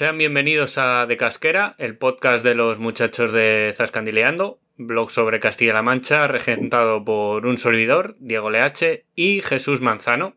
[0.00, 5.82] Sean bienvenidos a De Casquera, el podcast de los muchachos de Zascandileando, blog sobre Castilla-La
[5.82, 10.36] Mancha, regentado por un servidor, Diego Leache, y Jesús Manzano.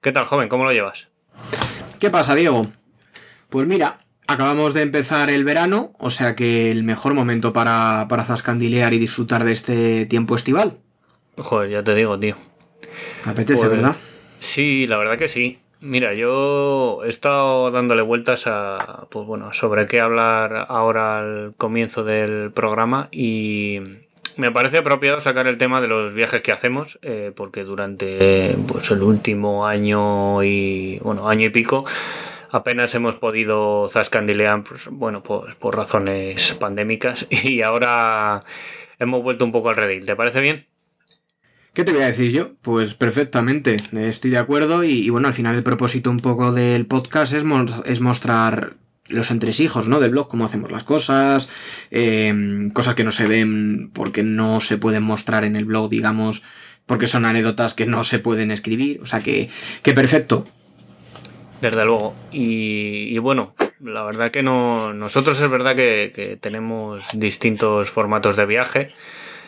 [0.00, 0.48] ¿Qué tal, joven?
[0.48, 1.06] ¿Cómo lo llevas?
[2.00, 2.66] ¿Qué pasa, Diego?
[3.50, 8.24] Pues mira, acabamos de empezar el verano, o sea que el mejor momento para, para
[8.24, 10.80] zascandilear y disfrutar de este tiempo estival.
[11.36, 12.34] Joder, ya te digo, tío.
[13.24, 13.96] Me apetece, Pues, ¿verdad?
[14.40, 15.60] Sí, la verdad que sí.
[15.84, 22.04] Mira, yo he estado dándole vueltas a, pues bueno, sobre qué hablar ahora al comienzo
[22.04, 23.80] del programa y
[24.38, 28.90] me parece apropiado sacar el tema de los viajes que hacemos, eh, porque durante pues,
[28.92, 31.84] el último año y, bueno, año y pico
[32.50, 38.42] apenas hemos podido zascandilear, pues, bueno, pues por razones pandémicas y ahora
[38.98, 40.06] hemos vuelto un poco al redil.
[40.06, 40.66] ¿Te parece bien?
[41.74, 42.52] ¿Qué te voy a decir yo?
[42.62, 47.32] Pues perfectamente, estoy de acuerdo y, bueno, al final el propósito un poco del podcast
[47.32, 48.74] es, mo- es mostrar
[49.08, 49.98] los entresijos, ¿no?
[49.98, 51.48] Del blog, cómo hacemos las cosas,
[51.90, 56.44] eh, cosas que no se ven porque no se pueden mostrar en el blog, digamos,
[56.86, 59.50] porque son anécdotas que no se pueden escribir, o sea que,
[59.82, 60.46] que perfecto.
[61.60, 62.14] Desde luego.
[62.30, 64.92] Y, bueno, la verdad que no.
[64.92, 68.92] Nosotros es verdad que tenemos distintos formatos de viaje.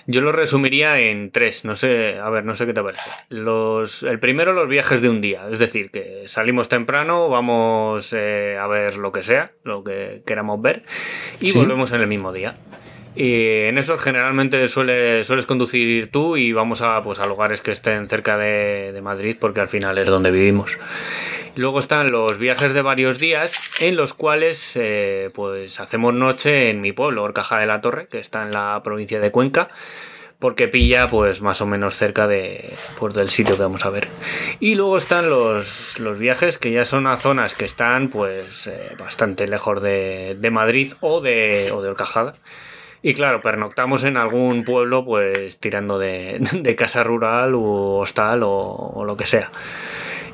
[0.09, 3.11] Yo lo resumiría en tres, no sé, a ver, no sé qué te parece.
[3.29, 8.57] Los, el primero, los viajes de un día, es decir, que salimos temprano, vamos eh,
[8.61, 10.83] a ver lo que sea, lo que queramos ver,
[11.41, 11.59] y Sí.
[11.59, 12.55] volvemos en el mismo día.
[13.19, 17.73] Y en esos generalmente suele- sueles conducir tú y vamos a, pues, a lugares que
[17.73, 20.77] estén cerca de, de Madrid, porque al final es donde vivimos.
[21.57, 26.83] Luego están los viajes de varios días en los cuales eh, pues hacemos noche en
[26.83, 29.71] mi pueblo, Horcaja de la Torre, que está en la provincia de Cuenca,
[30.39, 34.07] porque pilla pues más o menos cerca de, pues, del sitio que vamos a ver.
[34.61, 38.93] Y luego están los, los viajes que ya son a zonas que están pues eh,
[38.99, 42.35] bastante lejos de, de Madrid o de, o de Horcajada.
[43.01, 48.51] Y claro, pernoctamos en algún pueblo pues tirando de, de casa rural u hostal o-
[48.95, 49.49] o lo que sea.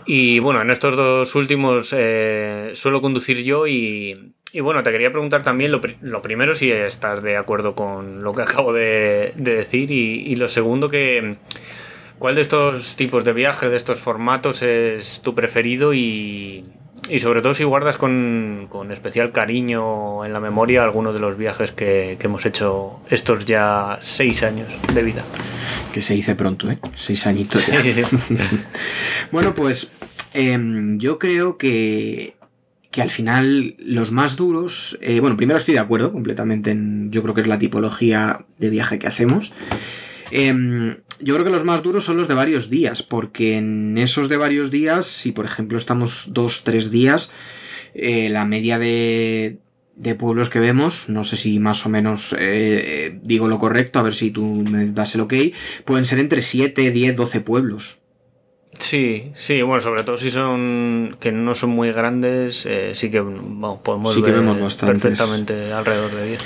[0.07, 5.11] Y bueno, en estos dos últimos eh, suelo conducir yo y, y bueno, te quería
[5.11, 9.55] preguntar también lo, lo primero si estás de acuerdo con lo que acabo de, de
[9.55, 11.37] decir y, y lo segundo que
[12.19, 16.65] cuál de estos tipos de viajes, de estos formatos es tu preferido y,
[17.09, 21.37] y sobre todo si guardas con, con especial cariño en la memoria alguno de los
[21.37, 25.25] viajes que, que hemos hecho estos ya seis años de vida.
[25.93, 26.79] Que se dice pronto, ¿eh?
[26.95, 27.81] Seis añitos ya.
[27.81, 28.37] Sí, sí, sí.
[29.33, 29.91] Bueno, pues
[30.33, 32.37] em, yo creo que,
[32.91, 37.23] que al final los más duros, eh, bueno, primero estoy de acuerdo completamente en, yo
[37.23, 39.53] creo que es la tipología de viaje que hacemos.
[40.31, 44.29] Em, yo creo que los más duros son los de varios días, porque en esos
[44.29, 47.31] de varios días, si por ejemplo estamos dos, tres días,
[47.95, 49.59] eh, la media de,
[49.97, 53.99] de pueblos que vemos, no sé si más o menos eh, eh, digo lo correcto,
[53.99, 55.35] a ver si tú me das el ok,
[55.85, 57.99] pueden ser entre 7, 10, 12 pueblos.
[58.79, 63.23] Sí, sí, bueno, sobre todo si son que no son muy grandes, eh, sí que
[63.23, 65.03] podemos Sí que ver vemos bastantes.
[65.03, 66.41] perfectamente alrededor de 10.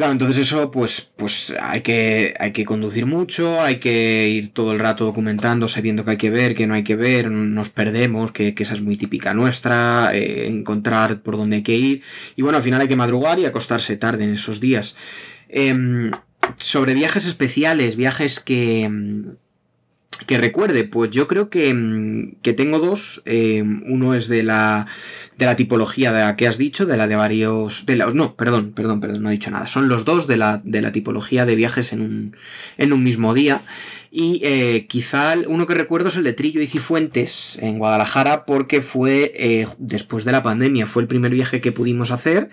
[0.00, 4.72] Claro, entonces eso pues, pues hay, que, hay que conducir mucho, hay que ir todo
[4.72, 8.32] el rato documentándose, viendo qué hay que ver, qué no hay que ver, nos perdemos,
[8.32, 12.02] que, que esa es muy típica nuestra, eh, encontrar por dónde hay que ir.
[12.34, 14.96] Y bueno, al final hay que madrugar y acostarse tarde en esos días.
[15.50, 16.12] Em,
[16.56, 18.90] sobre viajes especiales, viajes que,
[20.26, 23.20] que recuerde, pues yo creo que, que tengo dos.
[23.26, 24.86] Em, uno es de la,
[25.40, 27.84] de la tipología de la que has dicho, de la de varios.
[27.86, 29.66] De la, no, perdón, perdón, perdón, no he dicho nada.
[29.66, 32.36] Son los dos de la, de la tipología de viajes en un,
[32.76, 33.62] en un mismo día.
[34.10, 38.82] Y eh, quizá uno que recuerdo es el de Trillo y Cifuentes en Guadalajara, porque
[38.82, 42.50] fue eh, después de la pandemia, fue el primer viaje que pudimos hacer.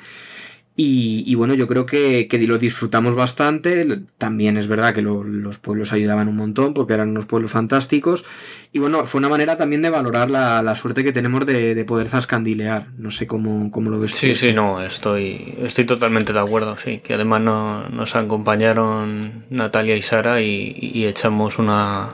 [0.79, 3.99] Y, bueno, yo creo que, que, lo disfrutamos bastante.
[4.19, 8.25] También es verdad que los pueblos ayudaban un montón porque eran unos pueblos fantásticos.
[8.71, 11.83] Y bueno, fue una manera también de valorar la, la suerte que tenemos de, de,
[11.83, 12.89] poder zascandilear.
[12.99, 14.11] No sé cómo, cómo lo ves.
[14.11, 16.77] Sí, sí, no, estoy, estoy totalmente de acuerdo.
[16.77, 22.09] Sí, que además no, nos acompañaron Natalia y Sara y, y echamos una,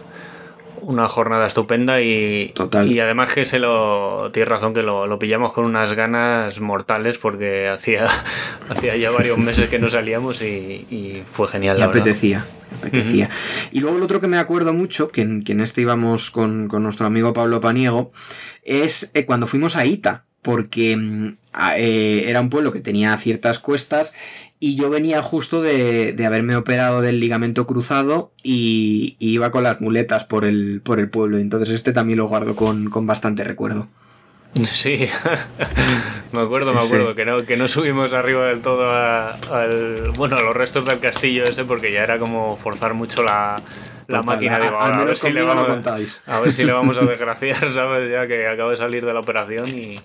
[0.83, 2.91] una jornada estupenda y, Total.
[2.91, 7.17] y además que se lo tienes razón que lo, lo, pillamos con unas ganas mortales
[7.17, 8.07] porque hacía,
[8.69, 10.45] hacía ya varios meses que no salíamos y,
[10.89, 11.77] y fue genial.
[11.77, 12.45] Y la apetecía,
[12.77, 13.25] apetecía.
[13.25, 13.69] Uh -huh.
[13.71, 16.67] Y luego el otro que me acuerdo mucho, que en, que en este íbamos con,
[16.67, 18.11] con, nuestro amigo Pablo Paniego,
[18.63, 20.97] es eh, cuando fuimos a Ita, porque
[21.77, 24.13] eh, era un pueblo que tenía ciertas cuestas
[24.63, 29.61] y yo venía justo de, de, haberme operado del ligamento cruzado y, y, iba con
[29.63, 31.37] las muletas por el, por el pueblo.
[31.37, 33.89] Entonces este también lo guardo con, con bastante recuerdo.
[34.53, 35.05] Sí,
[36.31, 37.15] me acuerdo, me acuerdo sí.
[37.15, 40.99] que, no, que no subimos arriba del todo a, al, bueno, a los restos del
[41.01, 43.61] castillo ese porque ya era como forzar mucho la,
[44.07, 44.59] la Total, máquina.
[44.59, 45.87] Digo, a, a, ver si le vamos,
[46.25, 48.09] a ver si le vamos a desgraciar, ¿sabes?
[48.09, 49.97] Ya que acabo de salir de la operación y,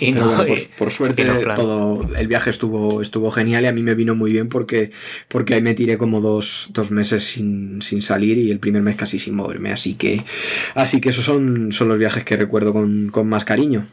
[0.00, 3.82] y no, bueno, por, suerte no todo el viaje estuvo, estuvo genial y a mí
[3.82, 4.90] me vino muy bien porque,
[5.28, 8.96] porque ahí me tiré como dos, dos meses sin, sin, salir y el primer mes
[8.96, 9.72] casi sin moverme.
[9.72, 10.24] Así que,
[10.74, 13.86] así que esos son, son los viajes que recuerdo con, con más cariño.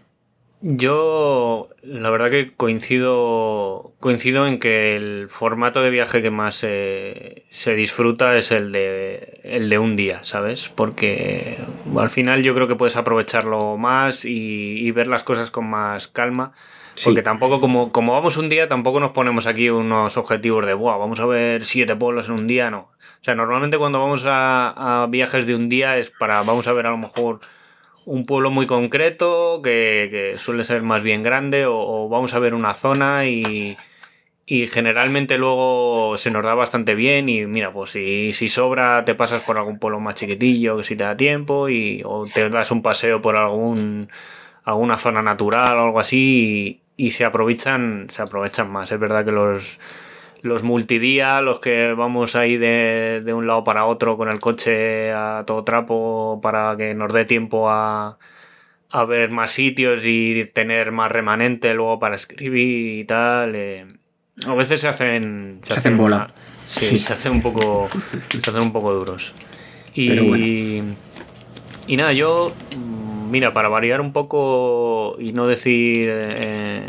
[0.60, 7.46] Yo, la verdad que coincido, coincido en que el formato de viaje que más se,
[7.52, 10.70] se disfruta es el de, el de un día, ¿sabes?
[10.70, 11.60] Porque
[11.96, 16.08] al final yo creo que puedes aprovecharlo más y, y ver las cosas con más
[16.08, 16.54] calma.
[17.04, 17.24] Porque sí.
[17.24, 21.20] tampoco, como, como vamos un día, tampoco nos ponemos aquí unos objetivos de, Buah, vamos
[21.20, 22.80] a ver siete pueblos en un día, no.
[22.80, 26.74] O sea, normalmente cuando vamos a, a viajes de un día es para, vamos a
[26.74, 27.42] ver a lo mejor
[28.08, 32.54] un pueblo muy concreto que, suele ser más bien grande o, o, vamos a ver
[32.54, 33.78] una zona y,
[34.46, 39.14] y generalmente luego se nos da bastante bien y mira, pues si, si sobra te
[39.14, 42.72] pasas por algún pueblo más chiquitillo que si te da tiempo y, o te das
[42.72, 44.10] un paseo por algún
[44.64, 48.92] alguna zona natural o algo así y, y se aprovechan se aprovechan más.
[48.92, 49.80] Es verdad que los
[50.42, 55.12] los multidía, los que vamos ahí de, de, un lado para otro con el coche
[55.12, 58.18] a todo trapo para que nos dé tiempo a,
[58.90, 63.54] a ver más sitios y tener más remanente luego para escribir y tal.
[63.56, 63.86] Eh,
[64.46, 65.60] a veces se hacen.
[65.64, 66.16] Se, se hacen bola.
[66.18, 66.28] Una,
[66.70, 67.90] sí, sí, se hacen un poco.
[68.30, 69.34] se hacen un poco duros.
[69.94, 70.46] Y, Pero bueno.
[70.46, 72.54] y nada, yo
[73.30, 76.82] mira, para variar un poco y no decir eh,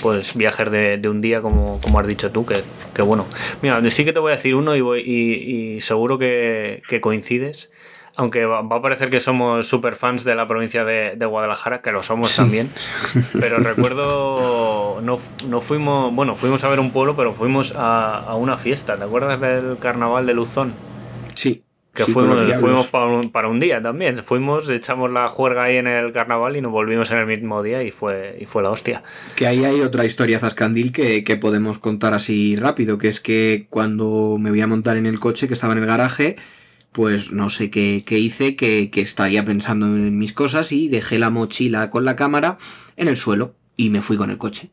[0.00, 2.62] pues viajes de, de, un día como, como has dicho tú, que,
[2.94, 3.26] que, bueno.
[3.62, 7.00] Mira, sí que te voy a decir uno y, voy, y, y seguro que, que,
[7.00, 7.70] coincides.
[8.14, 11.80] Aunque va, va, a parecer que somos super fans de la provincia de, de Guadalajara,
[11.80, 12.68] que lo somos también.
[13.40, 15.18] Pero recuerdo, no,
[15.48, 18.96] no fuimos, bueno, fuimos a ver un pueblo, pero fuimos a, a una fiesta.
[18.96, 20.74] ¿Te acuerdas del carnaval de Luzón?
[21.34, 21.64] Sí.
[21.94, 24.24] Que sí, fuimos, fuimos para, un, para, un, día también.
[24.24, 27.82] Fuimos, echamos la juerga ahí en el carnaval y nos volvimos en el mismo día
[27.82, 29.02] y fue, y fue la hostia.
[29.36, 33.66] Que ahí hay otra historia zascandil que, que podemos contar así rápido, que es que
[33.68, 36.36] cuando me voy a montar en el coche que estaba en el garaje,
[36.92, 41.18] pues no sé qué, qué hice, que, que estaría pensando en mis cosas y dejé
[41.18, 42.56] la mochila con la cámara
[42.96, 44.70] en el suelo y me fui con el coche.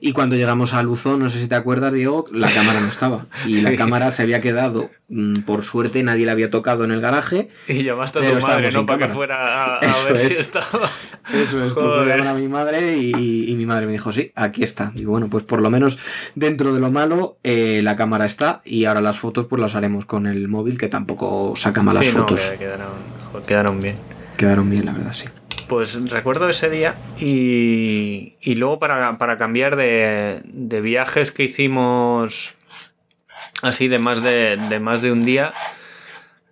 [0.00, 3.26] Y cuando llegamos a Luzón, no sé si te acuerdas, Diego, la cámara no estaba.
[3.46, 3.62] Y sí.
[3.62, 7.48] la cámara se había quedado, mm, por suerte, nadie la había tocado en el garaje.
[7.68, 8.86] Y llamaste a tu madre, ¿no?
[8.86, 10.34] Para que fuera a, a ver es.
[10.34, 10.88] si estaba.
[11.34, 14.62] Eso es, tuve llamar a mi madre y, y, mi madre me dijo, sí, aquí
[14.62, 14.92] está.
[14.94, 15.98] Digo, bueno, pues por lo menos
[16.34, 20.04] dentro de lo malo, eh, la cámara está y ahora las fotos pues las haremos
[20.04, 22.50] con el móvil, que tampoco saca malas sí, fotos.
[22.52, 22.88] No, quedaron,
[23.46, 23.96] quedaron bien.
[24.36, 25.24] Quedaron bien, la verdad, sí.
[25.68, 32.54] Pues recuerdo ese día y, y luego para, para cambiar de, de, viajes que hicimos
[33.62, 35.52] así de más de, de, más de un día,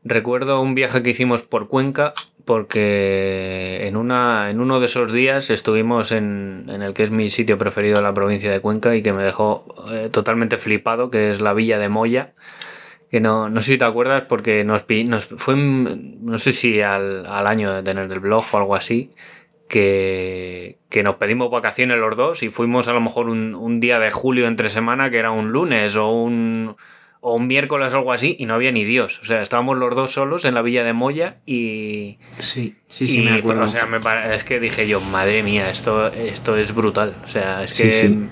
[0.02, 2.12] recuerdo un viaje que hicimos por Cuenca
[2.44, 7.30] porque en, una, en uno de esos días estuvimos en, en el que es mi
[7.30, 11.30] sitio preferido de la provincia de Cuenca y que me dejó eh, totalmente flipado, que
[11.30, 12.34] es la villa de Moya
[13.14, 17.24] que no, no sé si te acuerdas porque nos, nos fue, no sé si al,
[17.26, 19.12] al, año de tener el blog o algo así,
[19.68, 24.00] que, que, nos pedimos vacaciones los dos y fuimos a lo mejor un, un, día
[24.00, 26.74] de julio entre semana que era un lunes o un,
[27.20, 29.20] o un miércoles o algo así y no había ni Dios.
[29.20, 32.18] O sea, estábamos los dos solos en la villa de Moya y...
[32.38, 33.62] Sí, sí, sí, y, me acuerdo.
[33.62, 33.98] O sea, me,
[34.34, 37.14] es que dije yo, madre mía, esto, esto es brutal.
[37.24, 38.28] O sea, es que sí, sí.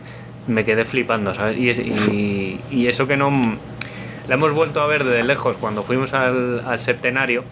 [0.49, 1.57] me quedé flipando, ¿sabes?
[1.57, 3.31] Y, y, y eso que no
[4.29, 7.45] la hemos vuelto a ver de lejos cuando fuimos al, al septenario,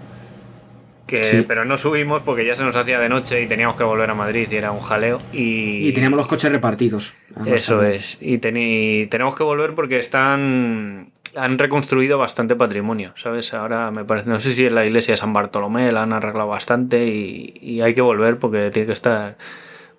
[1.46, 4.14] pero no subimos porque ya se nos hacía de noche y teníamos que volver a
[4.14, 5.20] Madrid y era un jaleo.
[5.32, 7.14] Y, teníamos los coches repartidos.
[7.46, 8.18] Eso es.
[8.20, 11.10] Y, tenemos que volver porque están.
[11.36, 13.54] Han reconstruido bastante patrimonio, ¿sabes?
[13.54, 14.30] Ahora me parece.
[14.30, 17.94] No sé si en la iglesia de San Bartolomé la han arreglado bastante y, hay
[17.94, 19.36] que volver porque tiene que estar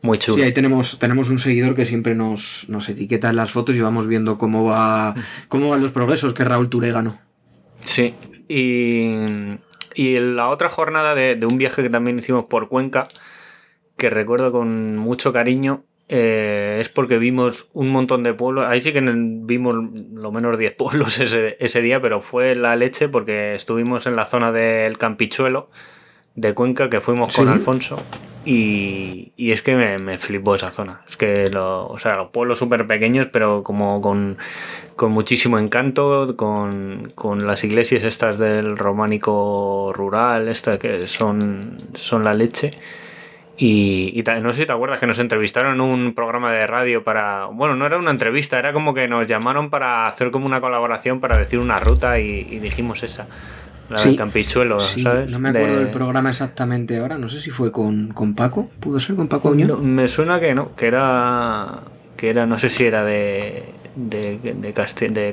[0.01, 0.38] muy chulo.
[0.38, 4.08] Sí, ahí tenemos, tenemos un seguidor que siempre nos, etiqueta en las fotos y vamos
[4.08, 5.15] viendo cómo va
[5.48, 7.20] cómo van los progresos, que es Raúl Turegano.
[7.84, 8.13] Sí,
[8.48, 9.15] y
[9.93, 13.08] y la otra jornada de, un viaje que también hicimos por Cuenca,
[13.98, 18.65] que recuerdo con mucho cariño, eh, es porque vimos un montón de pueblos.
[18.65, 19.75] Ahí sí que vimos
[20.13, 24.51] lo menos 10 pueblos ese, día, pero fue la leche porque estuvimos en la zona
[24.51, 25.70] del Campichuelo
[26.35, 28.01] de Cuenca, que fuimos con Alfonso.
[28.43, 31.01] Y, es que me, flipó esa zona.
[31.07, 34.38] Es que o sea, los pueblos súper pequeños, pero como con,
[35.00, 37.13] muchísimo encanto, con,
[37.45, 42.77] las iglesias estas del románico rural, estas que son, son la leche.
[43.57, 47.45] Y, no sé si te acuerdas que nos entrevistaron en un programa de radio para.
[47.45, 51.19] Bueno, no era una entrevista, era como que nos llamaron para hacer como una colaboración
[51.19, 53.27] para decir una ruta y dijimos esa.
[53.91, 55.29] La del Campichuelo, ¿sabes?
[55.29, 59.15] No me acuerdo del programa exactamente ahora, no sé si fue con, Paco, ¿pudo ser
[59.15, 59.93] con Paco Uñón?
[59.93, 61.81] me suena que no, que era,
[62.15, 64.74] que era, no sé si era de, de, de,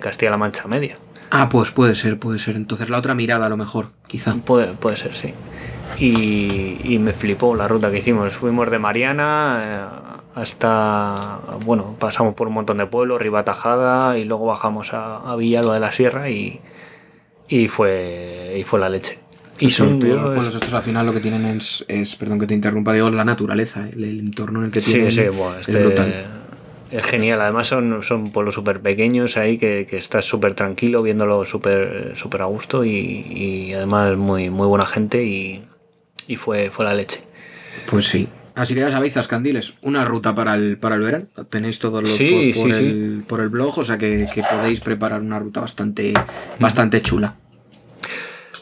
[0.00, 0.99] Castilla-La Mancha Media.
[1.31, 2.57] Ah, pues puede ser, puede ser.
[2.57, 4.35] Entonces la otra mirada a lo mejor, quizá.
[4.35, 5.35] Puede, puede ser, sí.
[5.99, 8.35] Y, y me flipó la ruta que hicimos.
[8.35, 14.47] Fuimos de Mariana eh, hasta, bueno, pasamos por un montón de pueblos, Ribatajada y luego
[14.47, 16.61] bajamos a, a Villalba de la Sierra y,
[17.49, 19.19] y fue, y fue la leche.
[19.61, 22.47] Y son todos los pueblos estos al final lo que tienen es, es perdón que
[22.47, 25.11] te interrumpa, digo, la naturaleza, el, entorno en el que tienen.
[25.11, 27.40] Sí, sí, bueno, es, es, genial.
[27.40, 32.43] Además son, son pueblos súper pequeños ahí que, que estás súper tranquilo viéndolo súper super
[32.43, 35.64] a gusto y, y, además muy, muy buena gente y,
[36.28, 37.23] y fue, fue la leche.
[37.87, 38.28] Pues sí,
[38.59, 41.27] Así que ya sabéis, Ascandiles, una ruta para el, para el verano.
[41.49, 45.38] Tenéis todos los sí, por, el, por, el, blog, o sea que, podéis preparar una
[45.38, 46.12] ruta bastante,
[46.59, 47.37] bastante chula.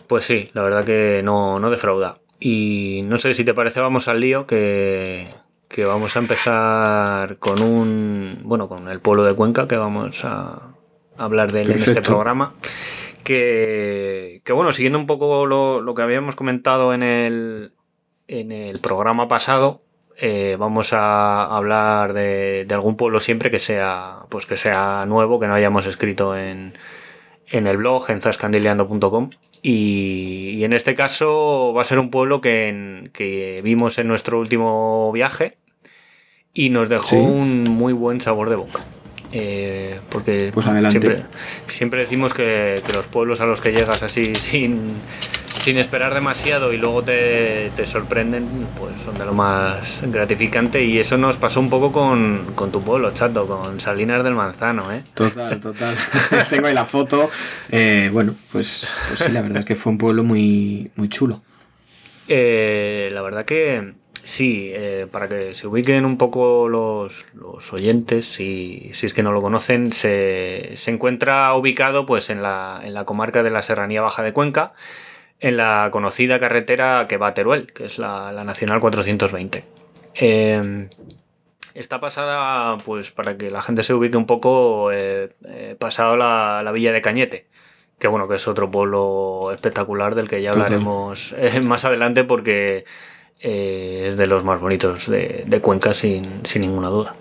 [0.06, 2.18] Pues sí, la verdad que no, no defrauda.
[2.38, 5.28] Y no sé si te parece, vamos al lío, que,
[5.66, 8.40] que vamos a empezar con un.
[8.42, 10.74] Bueno, con el pueblo de Cuenca, que vamos a
[11.16, 12.52] hablar de él en este programa.
[13.24, 17.72] Que, que, bueno, siguiendo un poco lo, lo que habíamos comentado en el,
[18.28, 19.85] en el programa pasado,
[20.18, 25.46] eh, vamos a hablar de, algún pueblo siempre que sea, pues que sea nuevo, que
[25.46, 26.72] no hayamos escrito en,
[27.50, 29.30] el blog, en zascandileando.com.
[29.62, 35.56] Y, en este caso va a ser un pueblo que, vimos en nuestro último viaje
[36.54, 38.84] y nos dejó un muy buen sabor de boca.
[39.32, 41.24] Eh, porque pues siempre,
[41.66, 44.94] siempre decimos que, que, los pueblos a los que llegas así sin,
[45.66, 48.46] sin esperar demasiado y luego te, sorprenden,
[48.78, 50.84] pues son de lo más gratificante.
[50.84, 55.02] Y eso nos pasó un poco con, tu pueblo, chato, con Salinas del Manzano, ¿eh?
[55.12, 55.96] Total, total.
[56.50, 57.28] Tengo ahí la foto.
[57.68, 61.42] Eh, bueno, pues, pues, sí, la verdad es que fue un pueblo muy, muy chulo.
[62.28, 67.24] Eh, la verdad que sí, eh, para que se ubiquen un poco los,
[67.72, 72.80] oyentes, si, si, es que no lo conocen, se, se encuentra ubicado pues en la,
[72.84, 74.72] en la comarca de la Serranía Baja de Cuenca
[75.40, 79.64] en la conocida carretera que va a Teruel, que es la, Nacional 420.
[80.14, 80.88] Eh,
[81.74, 86.70] está pasada, pues para que la gente se ubique un poco, eh, eh, pasado la,
[86.72, 87.46] villa de Cañete,
[87.98, 92.84] que bueno, que es otro pueblo espectacular del que ya hablaremos más adelante porque
[93.38, 97.14] es de los más bonitos de, Cuenca sin, ninguna duda.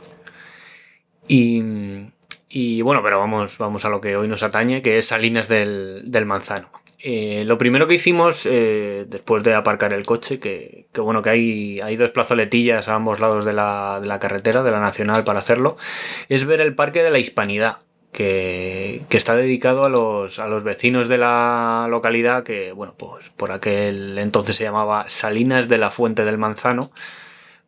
[1.28, 6.26] Y, bueno, pero vamos, vamos a lo que hoy nos atañe, que es Salinas del
[6.26, 6.70] Manzano.
[7.08, 11.80] Eh, lo primero que hicimos, eh, después de aparcar el coche, que, bueno, que hay,
[11.80, 15.78] hay, dos plazoletillas a ambos lados de la, carretera, de la nacional, para hacerlo,
[16.30, 17.78] es ver el Parque de la Hispanidad,
[18.12, 23.52] que, está dedicado a los, a los, vecinos de la localidad, que, bueno, pues por
[23.52, 26.90] aquel entonces se llamaba Salinas de la Fuente del Manzano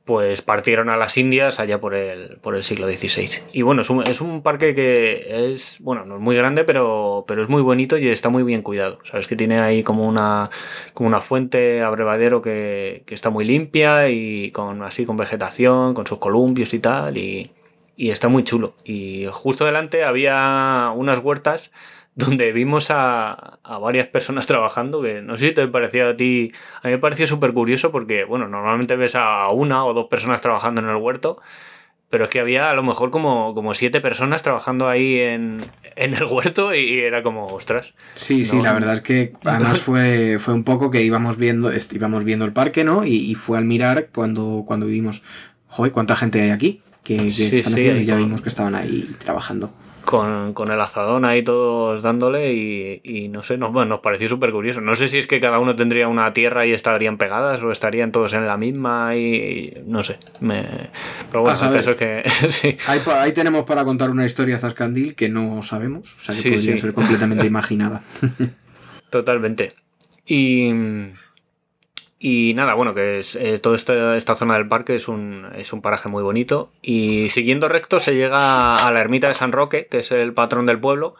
[0.07, 3.43] pues partieron a las Indias allá por el, por el siglo XVI.
[3.51, 7.49] Y bueno, es un, parque que es, bueno, no es muy grande, pero, pero es
[7.49, 8.99] muy bonito y está muy bien cuidado.
[9.03, 10.49] Sabes que tiene ahí como una,
[10.93, 16.07] como una fuente abrevadero que, que está muy limpia y con así con vegetación, con
[16.07, 17.51] sus columpios y tal, y,
[17.97, 18.75] y está muy chulo.
[18.85, 21.69] Y justo delante había unas huertas
[22.17, 26.87] donde vimos a, varias personas trabajando, que no sé si te parecía a ti, a
[26.87, 30.81] mí me pareció súper curioso porque, bueno, normalmente ves a una o dos personas trabajando
[30.81, 31.39] en el huerto
[32.09, 35.59] pero es que había a lo mejor como, como siete personas trabajando ahí en,
[35.97, 37.93] el huerto y era como, ostras.
[38.15, 42.23] Sí, sí, la verdad es que además fue, fue un poco que íbamos viendo, íbamos
[42.23, 43.05] viendo el parque, ¿no?
[43.05, 45.21] Y, fue al mirar cuando, cuando vimos,
[45.67, 46.81] joder, ¿cuánta gente hay aquí?
[47.03, 49.73] Que, están haciendo y ya vimos que estaban ahí trabajando
[50.07, 54.79] con, el azadón ahí todos dándole y, no sé, nos, bueno, nos pareció súper curioso.
[54.79, 58.13] No sé si es que cada uno tendría una tierra y estarían pegadas o estarían
[58.13, 60.17] todos en la misma y, no sé.
[60.39, 60.63] Me,
[61.29, 62.77] pero bueno, es que sí.
[62.87, 66.93] ahí, tenemos para contar una historia Zascandil que no sabemos, o sea que podría ser
[66.93, 68.01] completamente imaginada.
[69.09, 69.75] Totalmente.
[70.25, 70.71] Y
[72.19, 75.81] y nada, bueno, que es eh, toda esta, zona del parque es un, es un
[75.81, 76.71] paraje muy bonito.
[76.81, 80.65] Y siguiendo recto se llega a la ermita de San Roque, que es el patrón
[80.65, 81.15] del pueblo.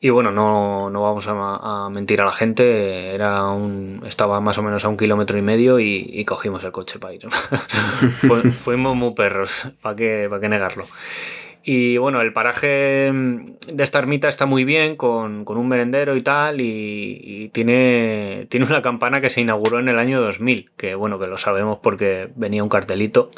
[0.00, 4.62] Y bueno, no, no vamos a, mentir a la gente, era un, estaba más o
[4.62, 7.26] menos a un kilómetro y medio y, cogimos el coche para ir.
[8.64, 10.84] fuimos muy perros, ¿para qué, para qué negarlo?
[11.66, 16.20] Y bueno, el paraje mm, de esta ermita está muy bien, con, un merendero y
[16.20, 21.18] tal, y, tiene, tiene una campana que se inauguró en el año 2000, que bueno,
[21.18, 23.30] que lo sabemos porque venía un cartelito.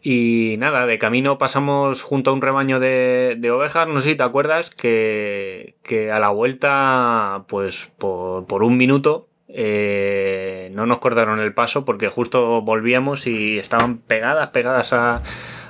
[0.00, 4.22] Y nada, de camino pasamos junto a un rebaño de, ovejas, no sé si te
[4.22, 5.74] acuerdas, que,
[6.12, 12.62] a la vuelta, pues por, un minuto, eh, no nos cortaron el paso porque justo
[12.62, 15.22] volvíamos y estaban pegadas, pegadas a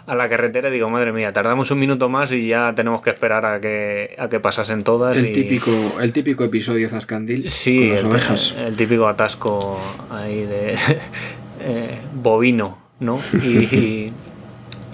[0.06, 3.10] a la carretera y digo, madre mía, tardamos un minuto más y ya tenemos que
[3.10, 5.16] esperar a que, a que pasasen todas.
[5.16, 5.70] El, típico,
[6.00, 10.76] el típico episodio Zascandil sí, con las el, El, típico atasco ahí de
[11.60, 13.18] eh, bovino, ¿no?
[13.42, 14.12] Y,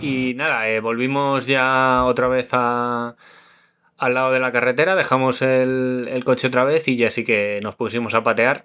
[0.00, 3.14] y, nada, eh, volvimos ya otra vez a,
[3.99, 7.61] al lado de la carretera, dejamos el, el coche otra vez y ya sí que
[7.62, 8.64] nos pusimos a patear.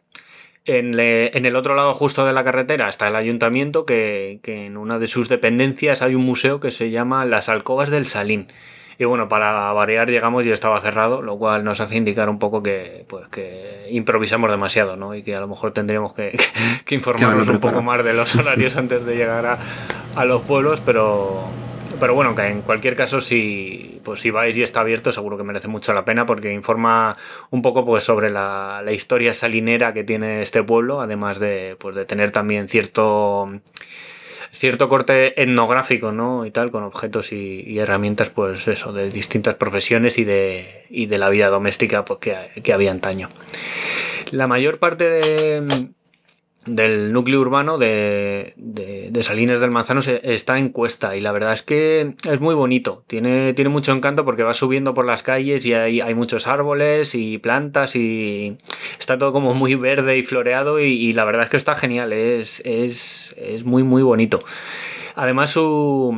[0.68, 5.08] En, el otro lado justo de la carretera está el ayuntamiento que, en una de
[5.08, 8.48] sus dependencias hay un museo que se llama Las Alcobas del Salín.
[9.00, 12.64] Y bueno, para variar llegamos y estaba cerrado, lo cual nos hace indicar un poco
[12.64, 15.16] que, pues, que improvisamos demasiado, ¿no?
[15.16, 16.38] Y que a lo mejor tendríamos que,
[16.90, 19.60] informarnos un poco más de los horarios antes de llegar a,
[20.16, 21.44] a los pueblos, pero,
[22.00, 25.44] pero bueno, que en cualquier caso, si, pues si vais y está abierto, seguro que
[25.44, 27.16] merece mucho la pena porque informa
[27.50, 32.06] un poco pues, sobre la, historia salinera que tiene este pueblo, además de, pues, de
[32.06, 33.50] tener también cierto
[34.50, 36.46] cierto corte etnográfico, ¿no?
[36.46, 41.18] Y tal, con objetos y, herramientas, pues eso, de distintas profesiones y de, y de
[41.18, 43.29] la vida doméstica pues, que había antaño.
[44.31, 45.90] La mayor parte de,
[46.68, 51.64] del núcleo urbano de, de, Salines del Manzano está en cuesta y la verdad es
[51.64, 55.74] que es muy bonito, tiene, tiene mucho encanto porque va subiendo por las calles y
[55.74, 58.58] hay, hay muchos árboles y plantas y
[59.00, 62.62] está todo como muy verde y floreado y, la verdad es que está genial, es,
[62.66, 64.44] es, es muy muy bonito.
[65.20, 66.16] Además, su,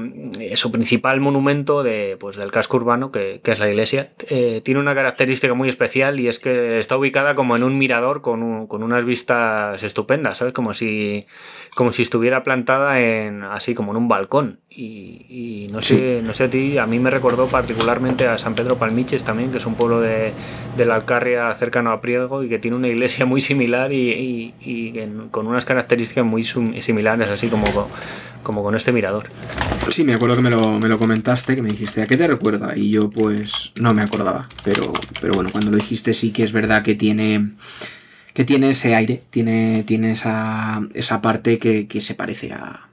[0.56, 4.94] su principal monumento de, pues, del casco urbano, que, es la iglesia, eh, tiene una
[4.94, 9.06] característica muy especial y es que está ubicada como en un mirador con, con unas
[9.06, 10.54] vistas estupendas, ¿sabes?
[10.54, 11.26] Como si,
[11.76, 14.60] como si estuviera plantada en, así como en un balcón.
[14.70, 18.78] Y, no, sé, no sé a ti, a mí me recordó particularmente a San Pedro
[18.78, 20.34] Palmiches también, que es un pueblo de,
[20.76, 24.94] de la Alcarria cercano a Priego y que tiene una iglesia muy similar y,
[25.32, 27.66] con unas características muy similares, así como
[28.43, 29.30] como con este mirador.
[29.91, 32.28] Sí, me acuerdo que me lo, me lo comentaste, que me dijiste, ¿a qué te
[32.28, 32.75] recuerda?
[32.75, 36.52] Y yo pues no me acordaba, pero, pero bueno, cuando lo dijiste sí que es
[36.52, 37.49] verdad que tiene
[38.39, 42.88] que tiene ese aire, tiene, tiene esa, esa parte que, se parece a,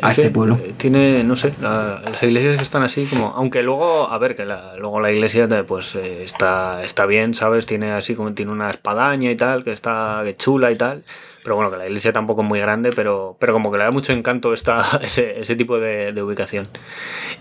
[0.00, 0.56] a este pueblo.
[0.62, 4.44] Eh, tiene, no sé, las iglesias que están así como, aunque luego, a ver, que
[4.44, 7.66] luego la iglesia pues eh, está, está bien, ¿sabes?
[7.66, 11.02] Tiene así como, tiene una espadaña y tal, que está chula y tal.
[11.46, 13.92] Pero bueno, que la iglesia tampoco es muy grande, pero, pero como que le da
[13.92, 16.66] mucho encanto esta, ese, ese tipo de, ubicación.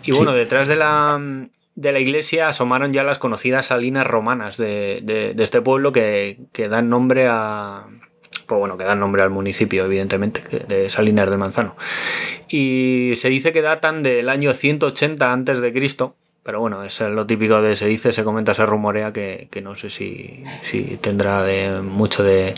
[0.03, 1.19] Y bueno, detrás de la,
[1.73, 6.69] de la iglesia asomaron ya las conocidas salinas romanas de, de, este pueblo que, que,
[6.69, 7.87] dan nombre a.
[8.45, 11.75] Pues bueno, que dan nombre al municipio, evidentemente, de Salinas del Manzano.
[12.47, 17.25] Y se dice que datan del año 180 antes de Cristo, pero bueno, es lo
[17.25, 21.41] típico de se dice, se comenta, se rumorea, que, que no sé si, si tendrá
[21.41, 22.53] de mucho de,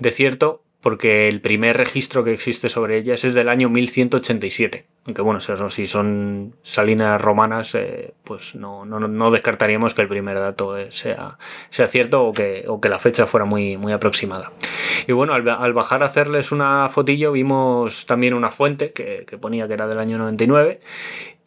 [0.00, 4.86] de cierto porque el primer registro que existe sobre ellas es del año 1187.
[5.06, 8.84] Aunque bueno, si son salinas romanas, eh, pues no,
[9.32, 11.38] descartaríamos que el primer dato eh, sea,
[11.70, 14.52] sea cierto o que, o que, la fecha fuera muy, muy aproximada.
[15.08, 19.66] Y bueno, al, bajar a hacerles una fotillo vimos también una fuente que, que ponía
[19.66, 20.78] que era del año 99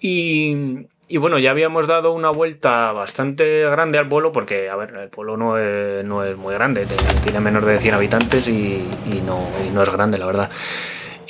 [0.01, 4.95] y y bueno, ya habíamos dado una vuelta bastante grande al pueblo porque, a ver,
[4.95, 6.85] el pueblo no es, no es muy grande,
[7.23, 8.87] tiene menos de 100 habitantes y,
[9.25, 9.39] no,
[9.73, 10.51] no, es grande, la verdad.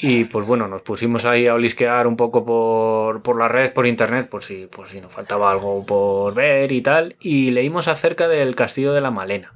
[0.02, 3.88] Y pues bueno, nos pusimos ahí a olisquear un poco por, por la red, por
[3.88, 7.16] internet, por si, por si nos faltaba algo por ver y tal.
[7.22, 9.54] Y leímos acerca del castillo de la Malena.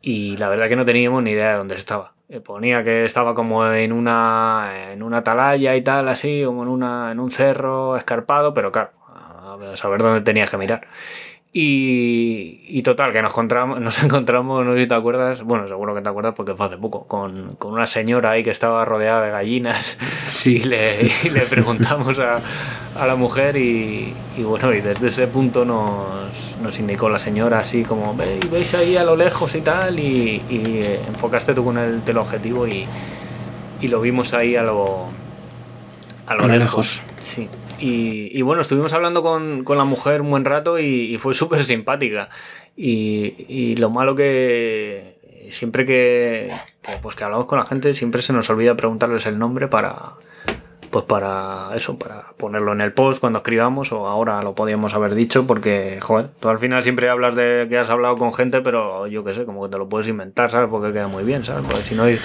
[0.00, 2.12] Y la verdad que no teníamos ni idea de dónde estaba.
[2.28, 6.68] Eh, ponía que estaba como en una, en una atalaya y tal, así, como en,
[6.68, 8.90] una, en un cerro escarpado, pero claro,
[9.60, 10.86] a saber dónde tenías que mirar.
[11.54, 16.00] Y, total, que nos encontramos, nos encontramos, no sé si te acuerdas, bueno, seguro que
[16.00, 19.98] te acuerdas porque fue hace poco, con, una señora ahí que estaba rodeada de gallinas
[20.26, 20.56] sí.
[20.64, 22.40] y, le, le preguntamos a,
[23.06, 28.16] la mujer y, bueno, y desde ese punto nos, nos indicó la señora así como,
[28.50, 30.40] veis ahí a lo lejos y tal, y,
[31.06, 32.86] enfocaste tú con el teleobjetivo y,
[33.82, 35.08] y lo vimos ahí a lo,
[36.26, 37.02] a lo, lejos.
[37.20, 37.46] Sí.
[37.84, 42.28] Y, bueno, estuvimos hablando con, la mujer un buen rato y, fue súper simpática.
[42.76, 45.18] Y, lo malo que
[45.50, 46.52] siempre que,
[47.02, 50.12] pues que hablamos con la gente, siempre se nos olvida preguntarles el nombre para,
[50.92, 55.14] pues para eso, para ponerlo en el post cuando escribamos o ahora lo podíamos haber
[55.14, 59.06] dicho porque, joder, tú al final siempre hablas de que has hablado con gente, pero
[59.06, 60.68] yo qué sé, como que te lo puedes inventar, ¿sabes?
[60.68, 61.64] Porque queda muy bien, ¿sabes?
[61.66, 62.18] Porque si no, en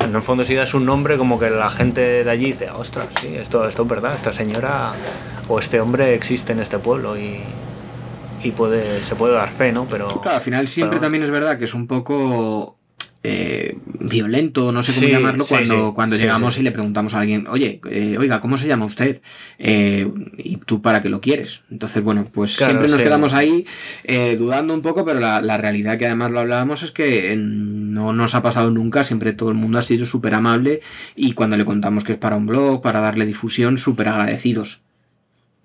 [0.00, 3.36] el fondo si das un nombre como que la gente de allí dice, ostras, sí,
[3.36, 4.94] esto, esto es verdad, esta señora
[5.48, 7.42] o este hombre existe en este pueblo y,
[8.42, 9.86] y puede, se puede dar fe, ¿no?
[9.90, 12.78] Pero, claro, al final siempre también es verdad que es un poco
[13.26, 17.80] eh, violento, no sé cómo llamarlo, cuando, cuando llegamos y le preguntamos a alguien, oye,
[17.90, 19.22] eh, oiga, ¿cómo se llama usted?
[19.58, 20.06] Eh,
[20.36, 21.62] ¿Y tú para qué lo quieres?
[21.70, 23.66] Entonces, bueno, pues siempre nos quedamos ahí
[24.38, 28.34] dudando un poco, pero la, la, realidad que además lo hablábamos es que no nos
[28.34, 30.82] ha pasado nunca, siempre todo el mundo ha sido súper amable
[31.16, 34.82] y cuando le contamos que es para un blog, para darle difusión, súper agradecidos.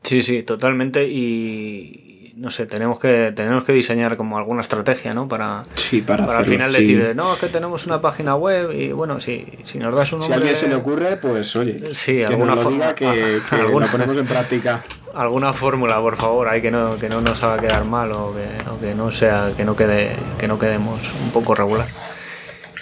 [0.04, 1.08] Sí, sí, totalmente.
[1.10, 2.09] Y,
[2.40, 5.28] no sé, tenemos que, tenemos que diseñar como alguna estrategia, ¿no?
[5.28, 9.20] Para, sí, para, al final decir, no, es que tenemos una página web y bueno,
[9.20, 10.28] si, si nos das un nombre...
[10.28, 14.18] Si a alguien se le ocurre, pues oye, sí, alguna forma que, que lo ponemos
[14.18, 14.84] en práctica.
[15.12, 18.70] Alguna fórmula, por favor, hay que no, que no nos haga quedar mal o que,
[18.70, 21.88] o que no sea, que no quede, que no quedemos un poco regular.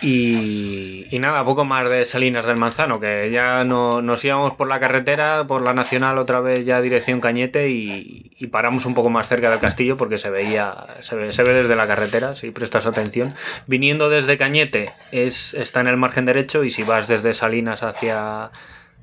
[0.01, 4.79] Y, nada, poco más de Salinas del Manzano, que ya no, nos íbamos por la
[4.79, 9.49] carretera, por la nacional otra vez ya dirección Cañete y, paramos un poco más cerca
[9.49, 13.33] del castillo porque se veía, se ve, se ve, desde la carretera, si prestas atención.
[13.65, 18.51] Viniendo desde Cañete es, está en el margen derecho y si vas desde Salinas hacia,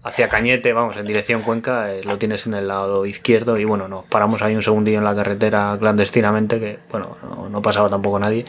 [0.02, 3.88] hacia Cañete, vamos, en dirección Cuenca, eh, lo tienes en el lado izquierdo y bueno,
[3.88, 8.18] nos paramos ahí un segundillo en la carretera clandestinamente, que bueno, no, no pasaba tampoco
[8.20, 8.44] nadie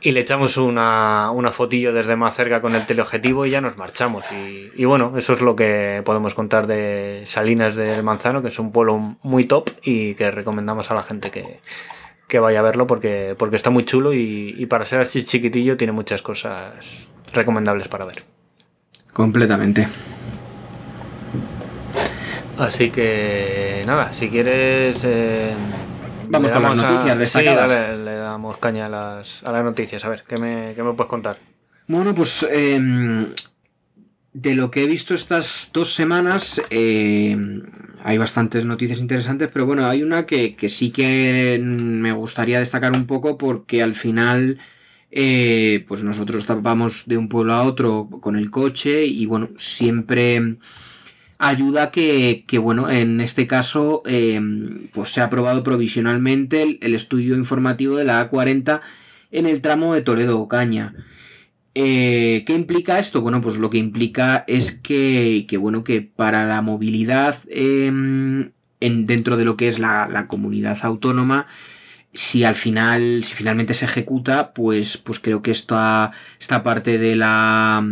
[0.00, 3.78] y le echamos una, una, fotillo desde más cerca con el teleobjetivo y ya nos
[3.78, 4.24] marchamos.
[4.32, 8.72] Y, bueno, eso es lo que podemos contar de Salinas del Manzano, que es un
[8.72, 11.60] pueblo muy top y que recomendamos a la gente que,
[12.28, 15.76] que vaya a verlo porque, porque está muy chulo y, y, para ser así chiquitillo
[15.76, 18.24] tiene muchas cosas recomendables para ver.
[19.12, 19.88] Completamente.
[22.58, 25.04] Así que nada, si quieres...
[25.04, 25.52] Eh,
[26.28, 27.70] Vamos con las noticias destacadas.
[27.70, 30.04] Sí, le, damos caña a las, a las noticias.
[30.04, 31.38] A ver, ¿qué me, qué me puedes contar?
[31.86, 33.28] Bueno, pues em,
[34.32, 37.62] de lo que he visto estas dos semanas, em,
[38.02, 42.92] hay bastantes noticias interesantes, pero bueno, hay una que, que sí que me gustaría destacar
[42.92, 44.58] un poco porque al final...
[45.18, 50.56] Eh, pues nosotros vamos de un pueblo a otro con el coche y bueno, siempre
[51.38, 57.36] ayuda que, que, bueno, en este caso, em, pues se ha aprobado provisionalmente el, estudio
[57.36, 58.80] informativo de la A40
[59.30, 60.94] en el tramo de Toledo-Ocaña.
[61.74, 63.20] Eh, ¿Qué implica esto?
[63.20, 69.06] Bueno, pues lo que implica es que, que bueno, que para la movilidad em, en,
[69.06, 71.46] dentro de lo que es la, la, comunidad autónoma,
[72.14, 77.16] si al final, si finalmente se ejecuta, pues, pues creo que esta, esta parte de
[77.16, 77.84] la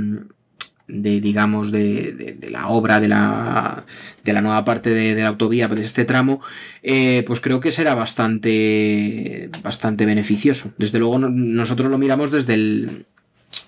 [0.87, 3.85] de digamos de, de, la obra de la,
[4.23, 6.42] de la nueva parte de, la autovía de este tramo
[6.83, 10.73] eh, pues creo que será bastante bastante beneficioso.
[10.77, 13.07] Desde luego nosotros lo miramos desde el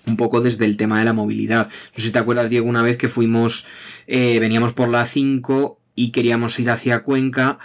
[0.05, 1.67] un poco desde el tema de la movilidad.
[1.67, 3.65] No sé si te acuerdas Diego una vez que fuimos
[4.05, 7.59] eh, veníamos por la 5 y queríamos ir hacia Cuenca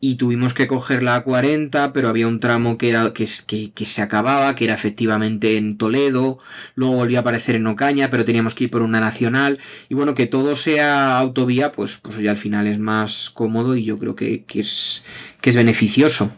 [0.00, 3.84] y tuvimos que coger la A40, pero había un tramo que, era, que, que, que,
[3.86, 6.38] se acababa, que era efectivamente en Toledo,
[6.74, 10.14] luego volvió a aparecer en Ocaña, pero teníamos que ir por una nacional, y bueno,
[10.14, 14.14] que todo sea autovía, pues, pues ya al final es más cómodo y yo creo
[14.14, 15.02] que, es,
[15.40, 16.30] que es beneficioso.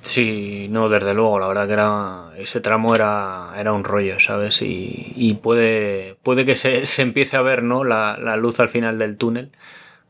[0.00, 4.62] Sí, no, desde luego, la verdad que era ese tramo era, era un rollo, ¿sabes?
[4.62, 7.84] Y, y puede, puede que se, se, empiece a ver, ¿no?
[7.84, 9.50] La, la luz al final del túnel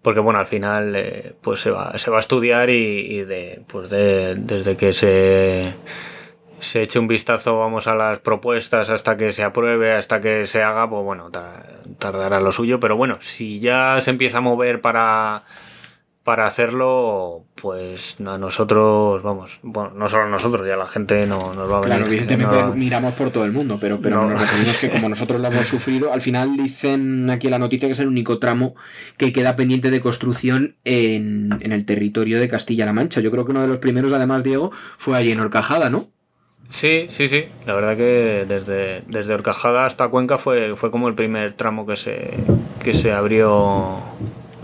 [0.08, 3.90] porque bueno, al final eh, pues se va, se va a estudiar y, de, pues
[3.90, 5.74] de, desde que se
[6.60, 10.62] se eche un vistazo, vamos, a las propuestas hasta que se apruebe, hasta que se
[10.62, 11.30] haga, pues bueno,
[11.98, 12.80] tardará lo suyo.
[12.80, 15.44] Pero bueno, si ya se empieza a mover para
[16.28, 21.54] para hacerlo, pues a nosotros, vamos, bueno, no solo a nosotros, ya la gente no
[21.54, 21.96] nos va a venir.
[21.96, 25.48] Claro, evidentemente miramos por todo el mundo, pero, pero nos referimos que como nosotros lo
[25.48, 28.74] hemos sufrido, al final dicen aquí en la noticia que es el único tramo
[29.16, 33.22] que queda pendiente de construcción en, en el territorio de Castilla-La Mancha.
[33.22, 36.10] Yo creo que uno de los primeros, además, Diego, fue allí en Horcajada, ¿no?
[36.68, 37.46] Sí, sí, sí.
[37.64, 41.96] La verdad que desde, desde Horcajada hasta Cuenca fue, fue como el primer tramo que
[41.96, 42.34] se,
[42.84, 44.02] que se abrió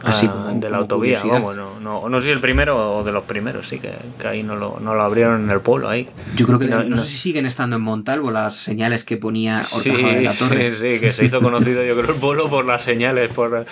[0.04, 3.12] Así ah, de la autovía, vamos, no, no, no, sé si el primero o de
[3.12, 5.88] los primeros, sí, que, que ahí no lo, no lo, abrieron en el pueblo.
[5.88, 6.08] Ahí.
[6.36, 10.14] Yo creo que no, sé si siguen estando en Montalvo las señales que ponía Horcajada
[10.14, 10.70] de la Torre.
[10.70, 13.64] Sí, sí, que se hizo conocido yo creo el pueblo por las señales, por,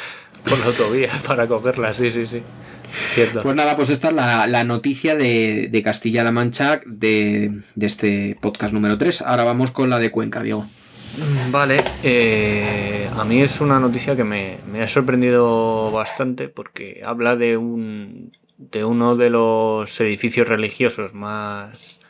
[0.45, 2.43] por la autovía, para cogerlas, sí, sí, sí.
[3.15, 3.41] Cierto.
[3.41, 8.37] Pues nada, pues esta es la, la noticia de, de Castilla-La Mancha de, de este
[8.41, 9.23] podcast número 3.
[9.23, 10.67] Ahora vamos con la de Cuenca, Diego.
[11.51, 17.59] Vale, eh, a mí es una noticia que me, ha sorprendido bastante porque habla de,
[17.59, 22.01] un, de uno de los edificios religiosos más,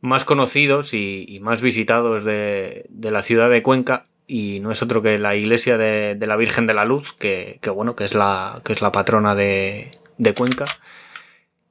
[0.00, 5.18] más conocidos y, más visitados de, la ciudad de Cuenca y no es otro que
[5.18, 8.80] la iglesia de, la Virgen de la Luz, que, bueno, que es la, que es
[8.80, 9.90] la patrona de,
[10.36, 10.66] Cuenca,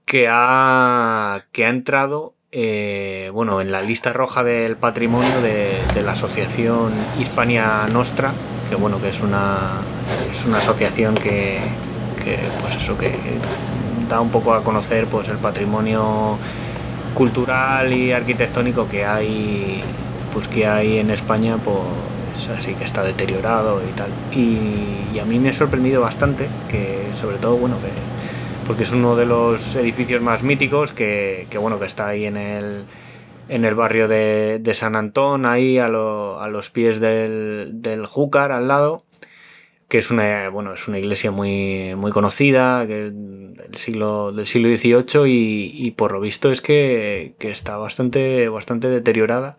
[0.04, 6.12] que ha, que ha entrado eh, bueno, en la lista roja del patrimonio de, la
[6.12, 8.32] asociación Hispania Nostra,
[8.70, 9.58] que bueno, que es una,
[10.32, 11.58] es una asociación que,
[12.62, 13.12] pues eso, que
[14.08, 16.38] da un poco a conocer pues el patrimonio
[17.16, 19.84] cultural y arquitectónico que hay
[20.32, 24.10] pues que hay en España pues así que está deteriorado y tal.
[24.32, 28.23] Y, y a mí me ha sorprendido bastante que sobre todo bueno que
[28.66, 32.86] porque es uno de los edificios más míticos que, bueno, que está ahí en el,
[33.50, 39.04] en el barrio de, San Antón, ahí a, los pies del, del, Júcar, al lado,
[39.90, 45.24] que es una, bueno, es una iglesia muy, muy conocida, del siglo, del siglo XVIII
[45.26, 49.58] y, por lo visto es que, que está bastante, bastante deteriorada.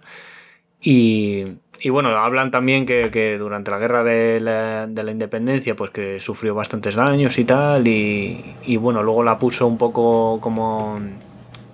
[0.80, 1.44] Y,
[1.84, 6.18] y bueno, hablan también que, durante la guerra de la, de la, independencia, pues que
[6.18, 10.98] sufrió bastantes daños y tal, y, bueno, luego la puso un poco como,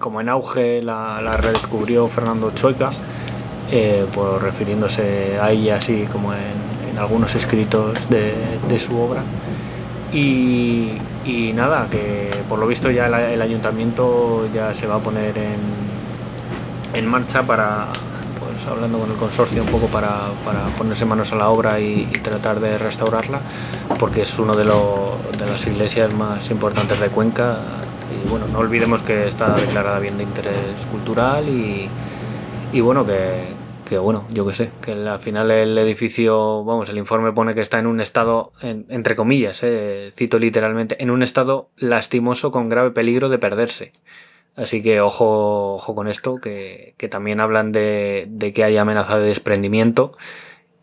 [0.00, 2.90] como en auge, la, la redescubrió Fernando Choica,
[3.70, 4.04] eh,
[4.40, 8.34] refiriéndose a ella así como en, algunos escritos de,
[8.68, 9.22] de su obra.
[10.12, 10.90] Y,
[11.24, 16.98] y, nada, que por lo visto ya el, ayuntamiento ya se va a poner en,
[16.98, 17.86] en marcha para
[18.66, 20.28] hablando con el consorcio un poco para,
[20.76, 23.40] ponerse manos a la obra y, tratar de restaurarla,
[23.98, 27.58] porque es una de, de las iglesias más importantes de Cuenca.
[28.24, 31.88] Y bueno, no olvidemos que está declarada bien de interés cultural y,
[32.72, 37.32] y bueno, que, bueno, yo que sé, que al final el edificio, vamos, el informe
[37.32, 42.52] pone que está en un estado, entre comillas, eh, cito literalmente, en un estado lastimoso
[42.52, 43.92] con grave peligro de perderse.
[44.56, 50.16] Así que ojo, ojo con esto, que, también hablan de, que hay amenaza de desprendimiento.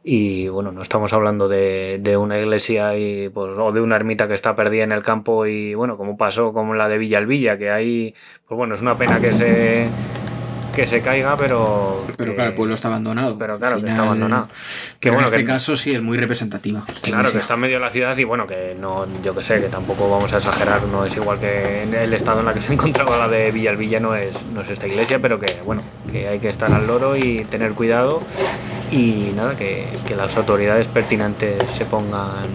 [0.03, 4.33] Y bueno, no estamos hablando de, una iglesia y, pues, o de una ermita que
[4.33, 8.15] está perdida en el campo y bueno, como pasó con la de Villalvilla, que ahí,
[8.47, 9.89] pues bueno, es una pena que se
[10.77, 12.05] que se caiga, pero.
[12.17, 13.35] Pero claro, el pueblo está abandonado.
[13.39, 14.47] Pero claro, que está abandonado.
[14.99, 16.83] Que bueno, en este caso sí es muy representativa.
[17.01, 19.59] Claro, que está en medio de la ciudad y bueno, que no, yo que sé,
[19.59, 22.61] que tampoco vamos a exagerar, no es igual que en el estado en la que
[22.61, 26.27] se encontraba la de Villalvilla, no es, no es esta iglesia, pero que bueno, que
[26.27, 28.21] hay que estar al loro y tener cuidado
[28.91, 32.45] y nada, que, que las autoridades pertinentes se pongan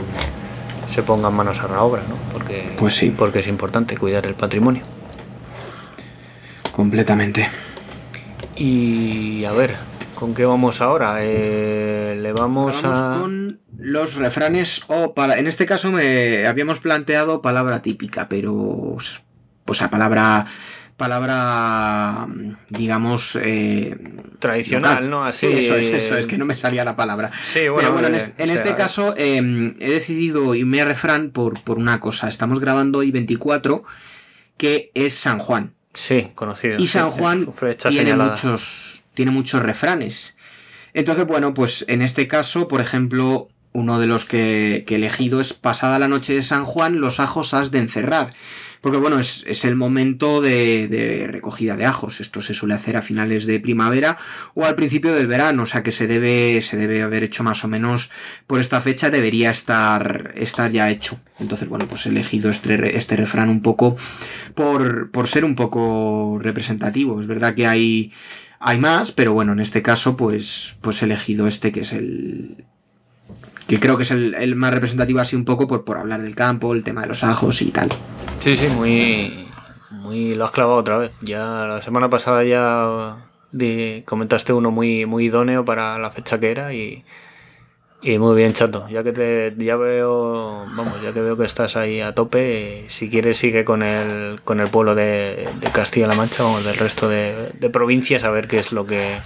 [0.88, 2.14] se pongan manos a la obra, ¿no?
[2.32, 3.10] Porque, pues sí.
[3.10, 4.82] porque es importante cuidar el patrimonio.
[6.70, 7.48] Completamente.
[8.64, 9.74] Y a ver,
[10.14, 11.16] ¿con qué vamos ahora?
[11.18, 13.18] Eh, le vamos, a...
[13.18, 18.96] con los refranes o para en este caso me habíamos planteado palabra típica, pero
[19.64, 20.46] pues a palabra
[20.96, 22.28] palabra
[22.68, 23.98] digamos eh,
[24.38, 25.24] tradicional, ¿no?
[25.24, 27.32] Así eso es eso, es que no me salía la palabra.
[27.42, 31.60] Sí, bueno, Pero bueno, en, este, este caso em, he decidido irme a refrán por,
[31.64, 32.28] por una cosa.
[32.28, 33.82] Estamos grabando hoy 24,
[34.56, 35.74] que es San Juan.
[35.94, 36.78] Sí, conocido.
[36.78, 37.52] Y San Juan
[37.88, 40.36] tiene muchos, tiene muchos refranes.
[40.94, 45.40] Entonces, bueno, pues en este caso, por ejemplo, uno de los que, que he elegido
[45.40, 48.32] es Pasada la noche de San Juan, los ajos has de encerrar.
[48.82, 52.20] Porque bueno, es, el momento de, recogida de ajos.
[52.20, 54.18] Esto se suele hacer a finales de primavera
[54.54, 55.62] o al principio del verano.
[55.62, 58.10] O sea que se debe, se debe haber hecho más o menos
[58.48, 59.08] por esta fecha.
[59.08, 61.20] Debería estar, estar ya hecho.
[61.38, 63.96] Entonces, bueno, pues he elegido este, este refrán un poco
[64.56, 67.20] por, por ser un poco representativo.
[67.20, 68.12] Es verdad que hay
[68.58, 72.64] Hay más, pero bueno, en este caso, pues, pues he elegido este que es el.
[73.68, 76.74] que creo que es el, más representativo así un poco por, por hablar del campo,
[76.74, 77.88] el tema de los ajos y tal.
[78.42, 79.48] Sí, sí, muy.
[79.90, 80.34] muy.
[80.34, 81.16] lo has clavado otra vez.
[81.22, 83.16] Ya la semana pasada ya
[84.04, 87.04] comentaste uno muy, muy idóneo para la fecha que era y
[88.02, 88.88] y muy bien, chato.
[88.88, 93.08] Ya que te ya veo, vamos, ya que veo que estás ahí a tope, si
[93.08, 98.24] quieres sigue con el con el pueblo de, Castilla-La Mancha o del resto de, provincias
[98.24, 99.18] a ver qué es lo que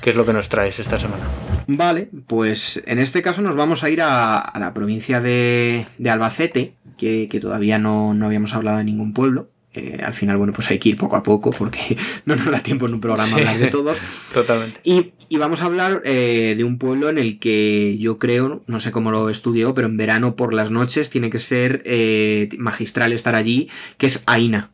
[0.00, 1.24] qué es lo que nos traes esta semana.
[1.66, 7.28] Vale, pues en este caso nos vamos a ir a, la provincia de, Albacete, que,
[7.28, 9.50] que todavía no, no habíamos hablado de ningún pueblo.
[9.76, 12.60] Eh, al final, bueno, pues hay que ir poco a poco porque no nos da
[12.60, 13.98] tiempo en un programa hablar de todos.
[14.32, 14.80] Totalmente.
[14.84, 18.90] Y, vamos a hablar eh, de un pueblo en el que yo creo, no sé
[18.90, 23.34] cómo lo estudió, pero en verano por las noches tiene que ser eh, magistral estar
[23.34, 24.70] allí, que es Aina.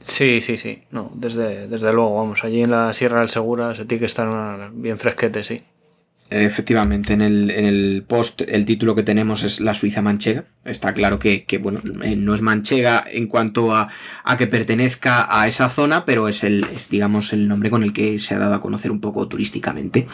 [0.00, 0.82] Sí, sí, sí.
[0.90, 4.72] No, desde, desde luego, vamos, allí en la Sierra del Segura se tiene que estar
[4.72, 5.62] bien fresquete, sí.
[6.30, 10.44] Efectivamente, en el, en el, post el título que tenemos es La Suiza Manchega.
[10.62, 13.88] Está claro que, bueno, eh, no es manchega en cuanto a,
[14.24, 18.18] a, que pertenezca a esa zona, pero es el, digamos, el nombre con el que
[18.18, 20.06] se ha dado a conocer un poco turísticamente.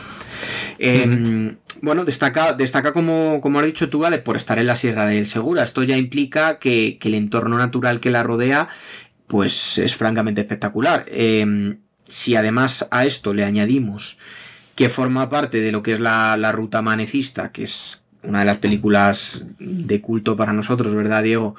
[0.79, 5.27] Em, bueno, destaca, destaca como, como has dicho tú, por estar en la Sierra del
[5.27, 5.65] Segura.
[5.65, 8.69] Esto ya implica que, que el entorno natural que la rodea,
[9.27, 11.07] pues es francamente espectacular.
[11.09, 14.17] Em, si además a esto le añadimos
[14.75, 18.59] que forma parte de lo que es la, ruta manecista, que es una de las
[18.59, 21.55] películas de culto para nosotros, ¿verdad, Diego?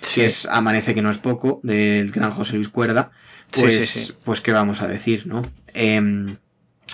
[0.00, 3.10] Si es Amanece que no es poco, del gran José Luis Cuerda.
[3.52, 5.42] Pues, pues qué vamos a decir, ¿no?
[5.72, 6.36] Em,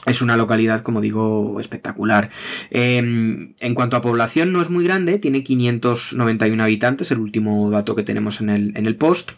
[0.06, 2.30] es una localidad, como digo, espectacular.
[2.70, 7.94] Em, en cuanto a población, no es muy grande, tiene 591 habitantes, el último dato
[7.94, 9.32] que tenemos en el, en el post.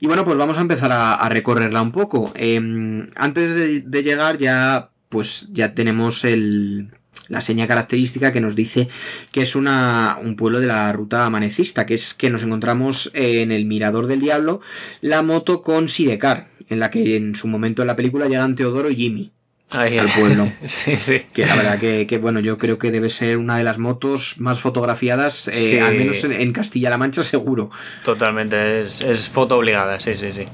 [0.00, 2.32] Y bueno, pues vamos a empezar a, recorrerla un poco.
[2.36, 6.88] Em, antes de, llegar ya pues ya tenemos el,
[7.28, 8.88] la seña característica que nos dice
[9.32, 13.52] que es una, un pueblo de la ruta amanecista, que es que nos encontramos en
[13.52, 14.60] el Mirador del Diablo,
[15.00, 18.90] la moto con Sidecar, en la que en su momento en la película llegan Teodoro
[18.90, 19.32] y Jimmy.
[19.70, 20.50] al pueblo.
[20.64, 21.22] sí, sí.
[21.32, 24.60] Que la verdad que, bueno, yo creo que debe ser una de las motos más
[24.60, 27.70] fotografiadas, eh, al menos en, Castilla-La Mancha, seguro.
[28.04, 30.46] Totalmente, es, es foto obligada, sí, sí, sí.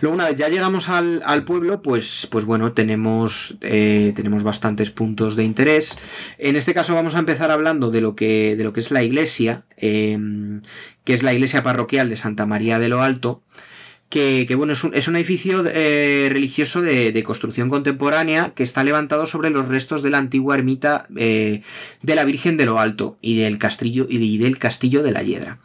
[0.00, 5.36] Luego, una vez ya llegamos al, pueblo, pues, pues bueno, tenemos, eh, tenemos bastantes puntos
[5.36, 5.98] de interés.
[6.38, 9.02] En este caso vamos a empezar hablando de lo que, de lo que es la
[9.02, 10.60] iglesia, em,
[11.04, 13.42] que es la iglesia parroquial de Santa María de lo Alto.
[14.08, 19.24] Que, bueno, es un, es un edificio eh, religioso de, construcción contemporánea que está levantado
[19.24, 21.62] sobre los restos de la antigua ermita eh,
[22.02, 25.58] de la Virgen de lo Alto y del castillo, y del castillo de la Hiedra.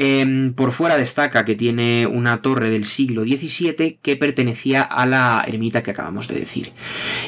[0.00, 5.44] Em, por fuera destaca que tiene una torre del siglo XVII que pertenecía a la
[5.44, 6.72] ermita que acabamos de decir.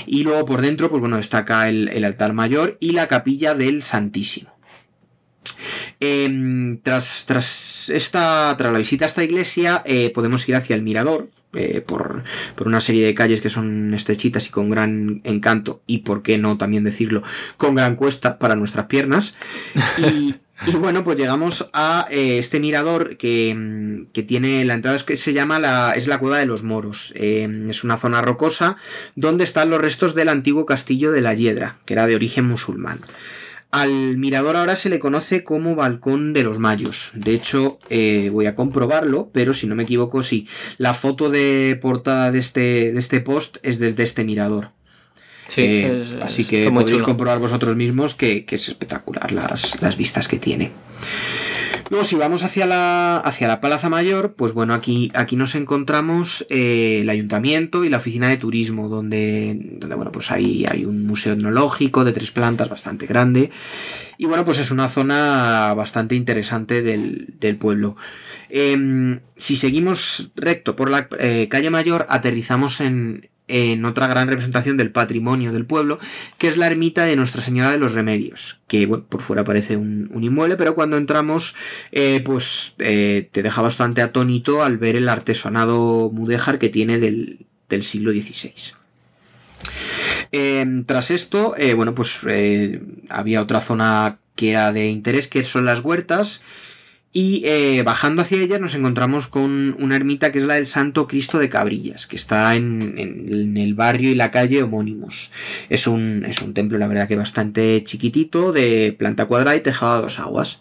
[0.06, 4.54] Y luego por dentro, pues bueno, destaca el, altar mayor y la capilla del Santísimo.
[5.98, 10.82] Em, tras, tras, esta, tras la visita a esta iglesia, eh, podemos ir hacia el
[10.82, 12.22] mirador, eh, por,
[12.54, 16.38] por, una serie de calles que son estrechitas y con gran encanto, y por qué
[16.38, 17.24] no también decirlo,
[17.56, 19.34] con gran cuesta para nuestras piernas.
[20.66, 25.04] y bueno, pues llegamos a eh, este mirador que, mm, que, tiene la entrada es
[25.04, 27.12] que se llama la, es la cueva de los moros.
[27.16, 28.76] Eh, es una zona rocosa
[29.14, 33.00] donde están los restos del antiguo castillo de la Hiedra, que era de origen musulmán.
[33.70, 37.12] Al mirador ahora se le conoce como Balcón de los Mayos.
[37.14, 40.48] De hecho, eh, voy a comprobarlo, pero si no me equivoco, sí.
[40.76, 44.72] La foto de portada de este, de este post es desde este mirador.
[45.56, 50.70] Eh, así que podéis comprobar vosotros mismos que, es espectacular las, vistas que tiene.
[51.88, 56.46] Luego, si vamos hacia la, hacia la Plaza Mayor, pues bueno, aquí, aquí nos encontramos
[56.48, 61.04] eh, el ayuntamiento y la oficina de turismo, donde, donde bueno, pues ahí hay un
[61.04, 63.50] museo etnológico de tres plantas bastante grande.
[64.18, 67.96] Y bueno, pues es una zona bastante interesante del, pueblo.
[68.50, 74.76] Em, si seguimos recto por la eh, calle Mayor, aterrizamos en, en otra gran representación
[74.76, 75.98] del patrimonio del pueblo,
[76.38, 79.76] que es la ermita de Nuestra Señora de los Remedios, que bueno, por fuera parece
[79.76, 81.54] un, inmueble, pero cuando entramos,
[81.92, 87.46] eh, pues eh, te deja bastante atónito al ver el artesanado mudéjar que tiene del,
[87.82, 88.74] siglo XVI.
[90.32, 92.20] Em, tras esto, eh, bueno, pues
[93.08, 96.40] había otra zona que era de interés, que son las huertas,
[97.12, 101.08] Y eh, bajando hacia ella nos encontramos con una ermita que es la del Santo
[101.08, 105.32] Cristo de Cabrillas, que está en, el barrio y la calle homónimos.
[105.68, 109.94] Es un, es un, templo, la verdad, que bastante chiquitito, de planta cuadrada y tejado
[109.94, 110.60] a dos aguas.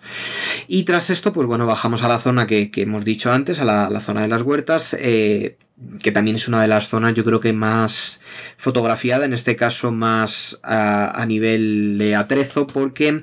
[0.67, 3.99] Y tras esto, pues bueno, bajamos a la zona que, hemos dicho antes, a la,
[3.99, 4.95] zona de las huertas.
[4.99, 5.55] Eh,
[6.01, 8.19] que también es una de las zonas yo creo que más
[8.57, 13.21] fotografiada, en este caso más a, nivel de atrezo, porque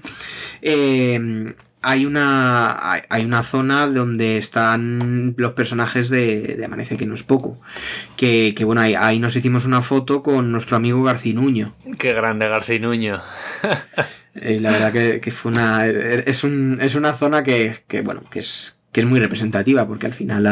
[0.62, 1.54] eh,
[1.86, 7.22] hay una, hay una zona donde están los personajes de, de Amanece, que no es
[7.22, 7.60] poco.
[8.16, 11.76] Que, bueno, ahí, nos hicimos una foto con nuestro amigo Garcinuño.
[11.96, 13.22] Qué grande Garcinuño.
[14.38, 15.86] Eh, la verdad que, fue una.
[15.86, 20.06] Es, un, es una zona que, que, bueno, que es, que es muy representativa, porque
[20.06, 20.46] al final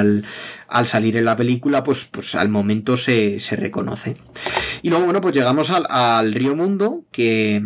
[0.68, 4.18] al, salir en la película, pues, pues al momento se, reconoce.
[4.82, 7.62] Y luego, bueno, pues llegamos al, Río Mundo, que,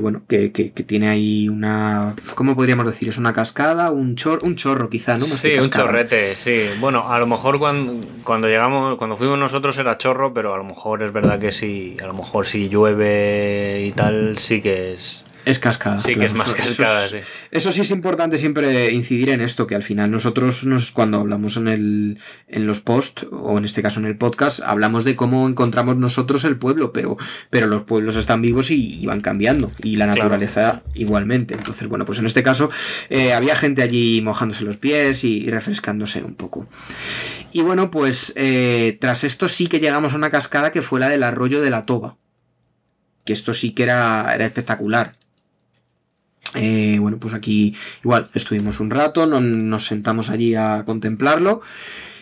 [0.00, 3.08] bueno, que, tiene ahí una, ¿cómo podríamos decir?
[3.08, 5.24] Es una cascada, un, chor, un chorro quizá, ¿no?
[5.24, 6.70] sí, un chorrete, sí.
[6.80, 10.64] Bueno, a lo mejor cuando, cuando llegamos, cuando fuimos nosotros era chorro, pero a lo
[10.64, 15.24] mejor es verdad que sí, a lo mejor si llueve y tal, sí que es
[15.46, 16.00] es cascada.
[16.00, 17.18] Sí, que es más cascada, sí.
[17.52, 21.56] Eso sí es importante siempre incidir en esto, que al final nosotros nos, cuando hablamos
[21.56, 22.18] en, el,
[22.48, 26.44] en los posts, o en este caso en el podcast, hablamos de cómo encontramos nosotros
[26.44, 27.16] el pueblo, pero,
[27.48, 31.54] pero los pueblos están vivos y, van cambiando, y la naturaleza igualmente.
[31.54, 32.68] Entonces, bueno, pues en este caso
[33.08, 36.66] eh, había gente allí mojándose los pies y, refrescándose un poco.
[37.52, 41.08] Y bueno, pues eh, tras esto sí que llegamos a una cascada que fue la
[41.08, 42.16] del arroyo de la Toba.
[43.24, 45.14] Que esto sí que era, era espectacular
[46.56, 51.60] eh, bueno, pues aquí igual estuvimos un rato, nos sentamos allí a contemplarlo.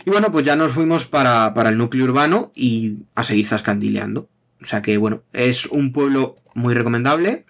[0.04, 4.28] Y bueno, pues ya nos fuimos para, el núcleo urbano y a seguir zascandileando.
[4.60, 7.46] O sea que bueno, es un pueblo muy recomendable.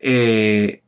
[0.00, 0.82] Eh,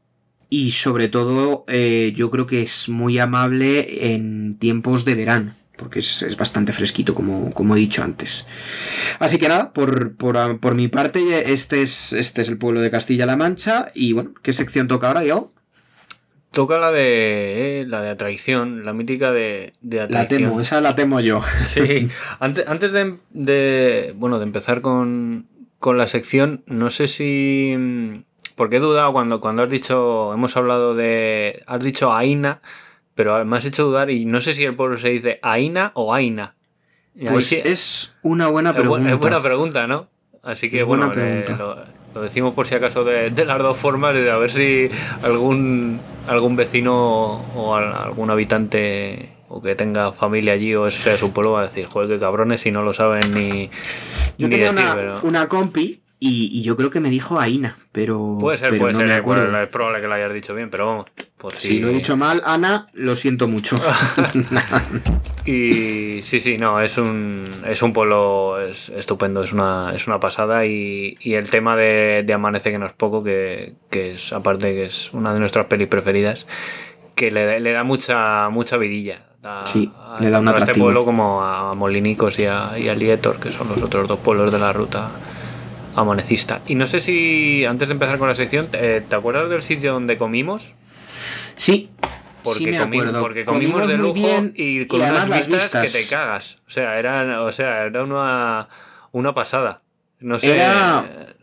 [0.51, 6.01] y sobre todo eh, yo creo que es muy amable en tiempos de verano porque
[6.01, 8.45] es, bastante fresquito, como, como, he dicho antes.
[9.21, 13.37] Así que nada, por, por, mi parte, este es, este es el pueblo de Castilla-La
[13.37, 13.91] Mancha.
[13.95, 15.53] Y bueno, ¿qué sección toca ahora, yo?
[16.51, 20.43] Toca la de eh, la de atracción, la mítica de, de atracción.
[20.43, 21.41] La temo, esa la temo yo.
[21.59, 22.09] Sí,
[22.41, 25.47] antes, antes de, bueno, de empezar con,
[25.79, 28.25] con la sección, no sé si...
[28.57, 31.63] Porque he dudado cuando, cuando has dicho, hemos hablado de...
[31.67, 32.61] Has dicho Aina
[33.19, 36.15] pero me has hecho dudar y no sé si el pueblo se dice Aina o
[36.15, 36.55] Aina.
[37.33, 39.11] Pues es una buena pregunta.
[39.11, 40.07] Es buena pregunta, ¿no?
[40.41, 41.11] Así que bueno,
[42.15, 44.89] lo, decimos por si acaso de, las dos formas, de a ver si
[45.25, 45.99] algún,
[46.29, 51.63] algún vecino o algún habitante o que tenga familia allí o sea su pueblo va
[51.63, 53.69] a decir, joder, qué cabrones si no lo saben ni...
[54.39, 54.71] Yo tenía
[55.25, 58.39] una compi y, yo creo que me dijo Aina, pero.
[58.41, 59.07] Puede ser, puede ser.
[59.07, 59.57] Me acuerdo.
[59.57, 61.07] es probable que lo hayas dicho bien, pero vamos.
[61.37, 61.79] Por si...
[61.79, 63.77] lo he dicho mal, Ana, lo siento mucho.
[65.47, 70.19] y sí, sí, no, es un, es un pueblo es estupendo, es una, es una
[70.19, 70.67] pasada.
[70.67, 75.33] Y, el tema de, Amanece, que no es poco, que, es, aparte, que es una
[75.33, 76.47] de nuestras pelis preferidas,
[77.15, 79.23] que le, da mucha, mucha vidilla.
[79.67, 83.39] sí, le da una A este pueblo como a Molinicos y a, y a Lietor,
[83.39, 85.13] que son los otros dos pueblos de la ruta
[86.01, 86.63] amanecista.
[86.67, 90.17] Y no sé si antes de empezar con la sección, ¿te, acuerdas del sitio donde
[90.17, 90.75] comimos?
[91.57, 91.91] Sí.
[92.43, 93.21] Porque, sí me acuerdo.
[93.21, 96.59] porque comimos, de lujo y con unas vistas, que te cagas.
[96.67, 98.69] O sea, era, o sea, era una,
[99.13, 99.83] una pasada.
[100.21, 100.59] No sé,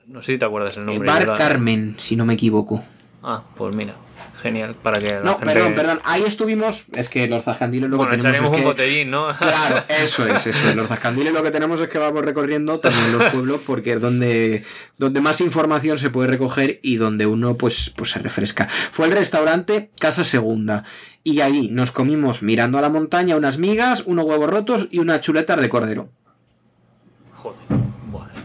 [0.08, 1.08] no sé si te acuerdas el nombre.
[1.08, 2.82] Bar Carmen, si no me equivoco.
[3.22, 3.96] Ah, pues mira
[4.42, 6.00] genial para que No, perdón, perdón.
[6.04, 6.86] Ahí estuvimos.
[6.94, 8.54] Es que los zascandiles lo que tenemos.
[8.54, 9.28] es un botellín, ¿no?
[9.40, 13.32] Claro, eso es, eso Los zascandiles lo que tenemos es que vamos recorriendo también los
[13.32, 14.64] pueblos porque es donde,
[14.98, 18.68] donde más información se puede recoger y donde uno pues, pues se refresca.
[18.92, 20.84] Fue el restaurante Casa Segunda.
[21.24, 25.22] Y ahí nos comimos mirando a la montaña unas migas, unos huevos rotos y unas
[25.22, 26.10] chuletas de cordero.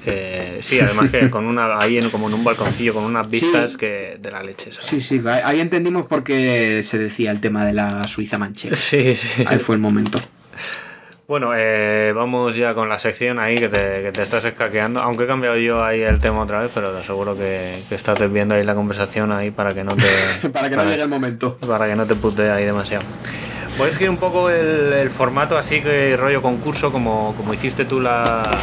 [0.00, 3.76] Que sí, además que con una ahí en, como en un balconcillo con unas vistas
[3.76, 4.70] que de la leche.
[4.78, 8.76] Sí, sí, ahí entendimos por qué se decía el tema de la Suiza manchega.
[8.90, 9.44] Sí, sí.
[9.46, 10.20] Ahí fue el momento.
[11.30, 14.98] Bueno, eh, vamos ya con la sección ahí que te, que estás escaqueando.
[14.98, 18.18] Aunque he cambiado yo ahí el tema otra vez, pero te aseguro que, que estás
[18.32, 20.48] viendo ahí la conversación ahí para que no te.
[20.52, 21.56] para que no llegue el momento.
[21.58, 23.04] Para que no te pute ahí demasiado.
[23.76, 28.58] Puedes que un poco el, formato así que rollo concurso como, como hiciste tú la,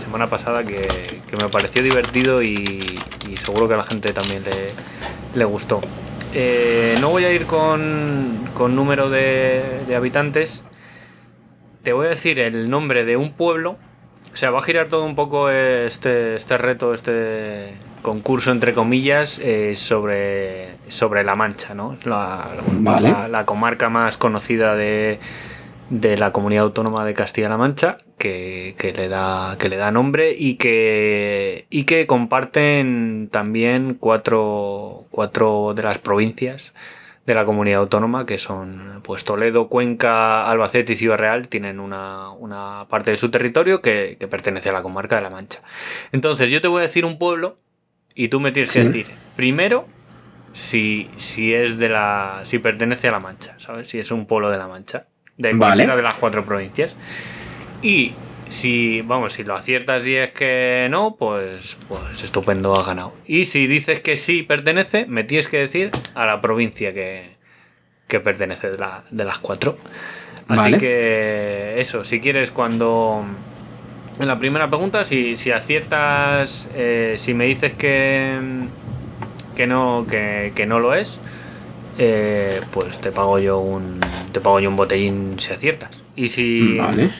[0.00, 3.00] semana pasada que, me pareció divertido y,
[3.36, 4.42] seguro que a la gente también
[5.34, 5.80] le, gustó.
[6.34, 9.62] Eh, no voy a ir con, con número de,
[9.96, 10.64] habitantes.
[11.82, 13.76] Te voy a decir el nombre de un pueblo.
[14.32, 19.38] O sea, va a girar todo un poco este, este reto, este, concurso entre comillas
[19.38, 21.96] eh, sobre, sobre La Mancha, ¿no?
[22.04, 23.10] La, Vale.
[23.10, 25.18] la- la comarca más conocida de,
[25.90, 30.34] de la comunidad autónoma de Castilla-La Mancha, que, que le da, que le da nombre
[30.38, 36.72] y que, y que comparten también cuatro, cuatro de las provincias
[37.26, 42.30] de la comunidad autónoma, que son pues Toledo, Cuenca, Albacete y Ciudad Real, tienen una,
[42.30, 45.60] una parte de su territorio que, que pertenece a la comarca de La Mancha.
[46.12, 47.56] Entonces, yo te voy a decir un pueblo
[48.14, 48.86] y tú me tienes que Sí.
[48.88, 49.86] decir, primero,
[50.52, 52.40] si, si es de la.
[52.44, 53.88] si pertenece a La Mancha, ¿sabes?
[53.88, 55.06] Si es un pueblo de La Mancha.
[55.36, 55.58] De Vale.
[55.58, 56.96] cualquiera de las cuatro provincias.
[57.82, 58.12] Y
[58.50, 63.14] si, vamos, si lo aciertas y es que no, pues, pues estupendo, has ganado.
[63.26, 67.36] Y si dices que sí pertenece, me tienes que decir a la provincia que,
[68.08, 69.78] que pertenece de, la- de las cuatro.
[70.48, 70.78] Así Vale.
[70.78, 73.24] que eso, si quieres cuando...
[74.18, 78.36] En la primera pregunta, si, si aciertas, eh, si me dices que,
[79.54, 81.18] que, no, que, que no lo es,
[81.98, 84.00] eh, pues te pago yo un
[84.32, 86.02] te pago yo un botellín si aciertas.
[86.16, 87.10] Y si, Vale.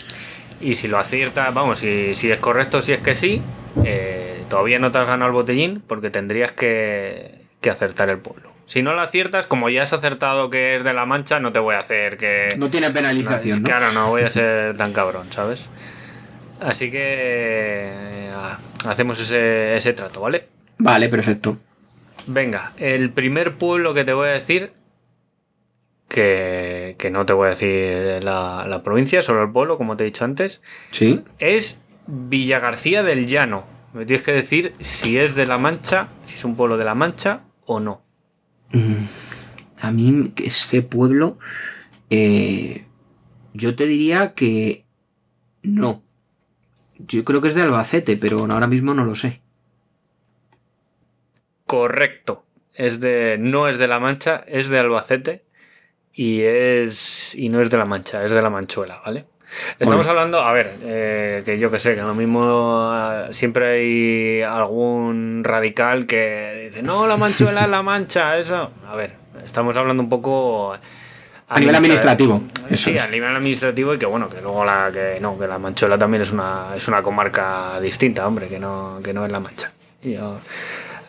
[0.61, 3.43] y si lo aciertas, vamos, si, si es correcto, si es que sí,
[3.85, 8.51] eh, todavía no te has ganado el botellín porque tendrías que, que acertar el pueblo.
[8.67, 11.59] Si no lo aciertas, como ya has acertado que es de La Mancha, no te
[11.59, 12.55] voy a hacer que...
[12.57, 13.67] No tiene penalización, ¿no?
[13.67, 15.69] Claro, no voy a ser tan cabrón, ¿sabes?
[16.61, 18.31] Así que eh,
[18.87, 20.47] hacemos ese, ese trato, ¿vale?
[20.79, 21.57] Vale, perfecto.
[22.33, 24.73] Venga, el primer pueblo que te voy a decir,
[26.09, 30.05] que, que no te voy a decir la, la provincia, solo el pueblo, como te
[30.05, 30.61] he dicho antes,
[30.91, 31.23] ¿Sí?
[31.39, 33.65] es Villagarcía del Llano.
[33.95, 36.95] Me tienes que decir si es de La Mancha, si es un pueblo de La
[36.95, 38.03] Mancha o no.
[38.73, 38.95] Mm,
[39.83, 41.39] A mí, que ese pueblo,
[42.11, 42.85] eh,
[43.55, 44.85] yo te diría que
[45.63, 46.03] no.
[46.99, 49.43] Yo creo que es de Albacete, pero ahora mismo no lo sé.
[51.71, 52.45] Correcto.
[52.75, 53.37] Es de.
[53.39, 55.45] No es de La Mancha, es de Albacete.
[56.13, 57.35] Y es.
[57.37, 59.25] Y no es de La Mancha, es de la Manchuela, ¿vale?
[59.79, 60.11] Estamos Bueno.
[60.11, 65.43] hablando, a ver, eh, que yo que sé, que lo mismo eh, siempre hay algún
[65.45, 68.71] radical que dice, no, la Manchuela es la Mancha, eso.
[68.89, 69.13] A ver,
[69.45, 70.73] estamos hablando un poco.
[71.49, 72.43] A nivel administrativo,
[72.73, 73.03] Sí, es.
[73.03, 76.23] a nivel administrativo y que bueno, que luego la que no, que la Manchuela también
[76.23, 79.73] es una, es una comarca distinta, hombre, que no, que no es la Mancha.
[80.03, 80.39] Yo-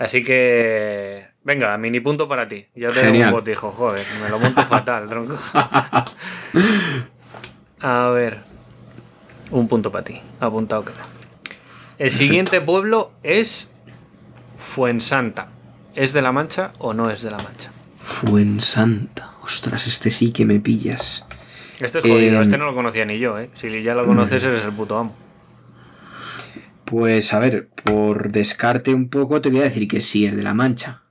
[0.02, 1.28] Así que.
[1.44, 2.66] Venga, mini punto para ti.
[2.76, 5.38] Ya te doy un botijo, joder, me lo monto fatal, tronco.
[7.82, 8.40] A ver.
[9.52, 10.20] Un punto para ti.
[10.40, 11.04] Apuntado queda.
[12.00, 13.70] El siguiente pueblo es
[14.58, 15.50] Fuensanta.
[15.94, 17.72] ¿Es de la Mancha o no es de la Mancha?
[18.00, 19.30] Fuensanta.
[19.44, 21.26] Ostras, este sí que me pillas.
[21.80, 23.52] Este es jodido, Eh, este no lo conocía ni yo, ¿eh?
[23.54, 25.16] Si ya lo conoces, eres el puto amo.
[26.92, 30.44] Pues a ver, por descarte un poco te voy a decir que sí es de
[30.44, 31.04] la Mancha.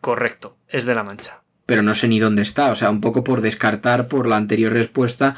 [0.00, 1.42] Correcto, es de la Mancha.
[1.66, 2.70] Pero no sé ni dónde está.
[2.70, 5.36] O sea, un poco por descartar por la anterior respuesta.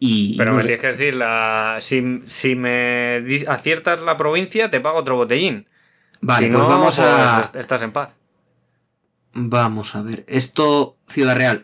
[0.00, 0.36] Y.
[0.36, 0.66] Pero no me sé.
[0.66, 1.76] tienes que decir, la...
[1.78, 5.68] si, si me aciertas la provincia, te pago otro botellín.
[6.20, 7.36] Vale, Si pues no, vamos a.
[7.36, 8.16] pues est- estás en paz.
[9.32, 10.24] Vamos a ver.
[10.26, 11.62] Esto, Ciudad Real.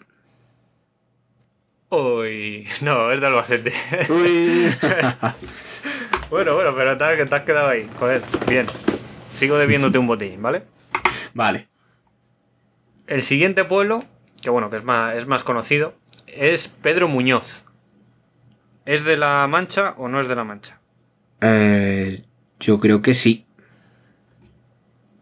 [1.91, 3.73] Uy, no, es de Albacete.
[4.09, 4.73] Uy.
[6.31, 7.89] bueno, bueno, pero te te has quedado ahí.
[7.99, 8.67] Joder, bien.
[9.33, 10.65] Sigo debiéndote un botellín, ¿vale?
[11.35, 11.69] vale.
[13.07, 14.05] El siguiente pueblo,
[14.43, 15.95] que bueno, que es más, es más conocido,
[16.27, 17.65] es Pedro Muñoz.
[18.85, 20.81] ¿Es de la Mancha o no es de la Mancha?
[21.41, 22.25] Eh,
[22.59, 23.47] yo creo que sí.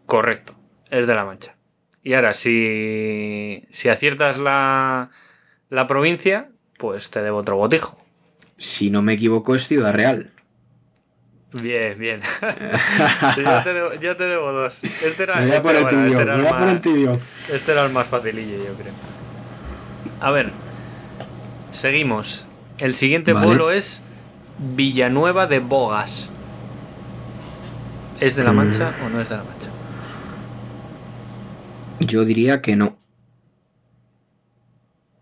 [0.05, 0.55] Correcto,
[0.89, 1.55] es de la Mancha.
[2.01, 5.11] Y ahora, si, si aciertas la,
[5.69, 8.01] la provincia, pues te debo otro botijo.
[8.57, 10.31] Si no me equivoco, es Ciudad Real.
[11.53, 12.21] Bien, bien.
[13.37, 14.77] ya, te debo, ya te debo dos.
[15.03, 16.19] Este era, Me voy a este bueno, tibio.
[16.19, 17.11] este era el tibio.
[17.53, 18.93] Este era el más facilillo, yo creo.
[20.19, 20.51] A ver.
[21.71, 22.47] Seguimos.
[22.79, 23.45] El siguiente Vale.
[23.45, 24.01] pueblo es
[24.59, 26.29] Villanueva de Bogas.
[28.19, 28.55] ¿Es de la Mm.
[28.55, 29.69] Mancha o no es de la Mancha?
[31.99, 32.97] Yo diría que no.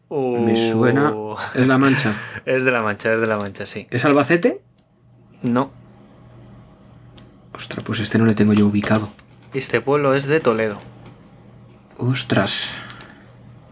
[0.09, 1.11] Me suena.
[1.11, 2.13] Uh, Es La Mancha.
[2.45, 3.87] Es de la Mancha, es de la Mancha, sí.
[3.89, 4.61] ¿Es Albacete?
[5.41, 5.71] No.
[7.55, 9.09] Ostras, pues este no le tengo yo ubicado.
[9.53, 10.81] Este pueblo es de Toledo.
[11.97, 12.77] Ostras.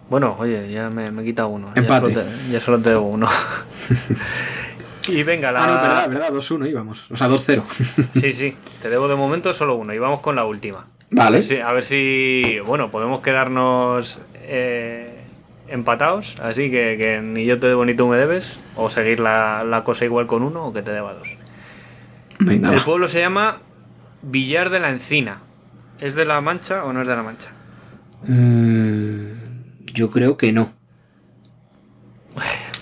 [0.10, 1.72] Bueno, oye, ya me, me he quitado uno.
[1.76, 2.14] Empate.
[2.14, 3.28] Ya solo te, ya solo te debo uno.
[5.08, 5.64] y venga, la.
[5.64, 6.32] Ah, no, verdad, verdad.
[6.32, 7.12] 2-1 íbamos.
[7.12, 7.64] O sea, 2-0.
[8.22, 10.88] Sí, sí, te debo de momento solo uno y vamos con la última.
[11.12, 11.42] vale.
[11.42, 15.26] Sí, a ver si, bueno, podemos quedarnos eh,
[15.68, 19.64] empatados, así que, que ni yo te debo ni tú me debes, o seguir la,
[19.64, 21.28] la cosa igual con uno o que te deba dos.
[22.40, 23.60] Venga, El pueblo se llama
[24.24, 25.42] Villar de la Encina.
[26.00, 27.50] ¿Es de la Mancha o no es de la Mancha?
[28.28, 30.72] Mm, yo creo que no.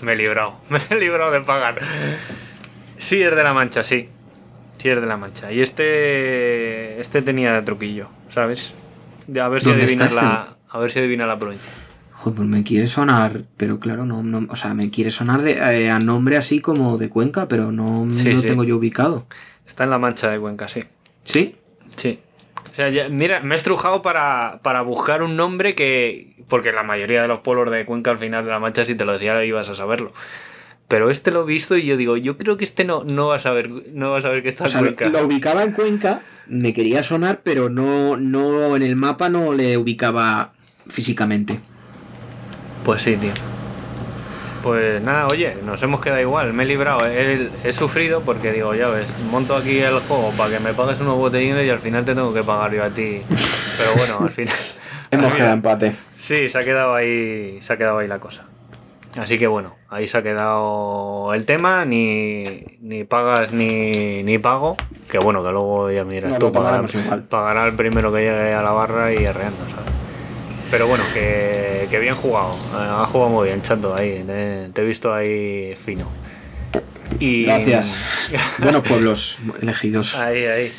[0.02, 1.76] Me he librado, me he librado de pagar.
[2.96, 4.08] Sí, es de la Mancha, sí.
[4.78, 5.52] Sí, es de la Mancha.
[5.52, 7.00] Y este.
[7.00, 8.72] Este tenía truquillo, ¿sabes?
[9.26, 10.56] De a ver si ¿Dónde adivina está la.
[10.68, 11.70] A ver si adivina la provincia.
[12.14, 15.52] Joder, pues me quiere sonar, pero claro, no, no o sea, me quiere sonar de,
[15.54, 18.46] eh, a nombre así como de Cuenca, pero no Sí, lo sí.
[18.46, 19.26] tengo yo ubicado.
[19.66, 20.84] Está en la Mancha de Cuenca, sí.
[21.24, 21.56] ¿Sí?
[21.96, 22.20] Sí.
[22.70, 26.32] O sea, ya- mira, me he estrujado para, para buscar un nombre que.
[26.48, 29.04] Porque la mayoría de los pueblos de Cuenca al final de la Mancha, si te
[29.04, 30.12] lo decía, ibas a saberlo.
[30.88, 33.36] Pero este lo he visto y yo digo, yo creo que este no, no va
[33.36, 35.08] a saber, no va a saber que está O en sea, lo, Cuenca.
[35.08, 39.78] lo ubicaba en Cuenca, me quería sonar, pero no, no en el mapa no le
[39.78, 40.52] ubicaba
[40.88, 41.60] físicamente.
[42.84, 43.30] Pues sí, tío.
[44.62, 48.74] Pues nada, oye, nos hemos quedado igual, me he librado, he, he sufrido porque digo,
[48.74, 52.04] ya ves, monto aquí el juego para que me pagues unos botellines y al final
[52.04, 53.22] te tengo que pagar yo a ti.
[53.78, 54.54] Pero bueno, al final.
[55.10, 55.92] Hemos quedado empate.
[56.16, 57.58] Sí, se ha quedado ahí.
[57.60, 58.44] Se ha quedado ahí la cosa.
[59.18, 64.76] Así que bueno, ahí se ha quedado el tema, ni, ni pagas ni, ni pago.
[65.10, 67.22] Que bueno, que luego ya me dirás No, tú, lo pagará, pagaremos igual.
[67.24, 69.92] pagará el primero que llegue a la barra y arreando, ¿sabes?
[70.72, 72.50] Pero bueno, que, que bien jugado.
[72.52, 74.24] Eh, Ha jugado muy bien, chato, ahí.
[74.26, 76.06] Te, te he visto ahí fino.
[77.20, 77.94] Y, Gracias.
[78.58, 80.16] Buenos pueblos elegidos.
[80.16, 80.72] Ahí, ahí.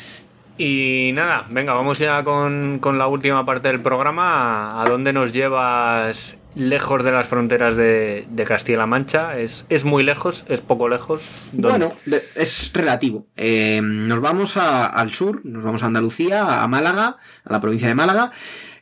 [0.58, 4.82] Y nada, venga, vamos ya con, con la última parte del programa.
[4.82, 9.38] ¿A dónde nos llevas lejos de las fronteras de, de Castilla-La Mancha?
[9.38, 10.44] ¿Es, ¿Es muy lejos?
[10.48, 11.22] ¿Es poco lejos?
[11.52, 11.86] ¿Dónde?
[12.06, 13.26] Bueno, es relativo.
[13.36, 17.88] Eh, nos vamos a- al sur, nos vamos a Andalucía, a Málaga, a la provincia
[17.88, 18.30] de Málaga,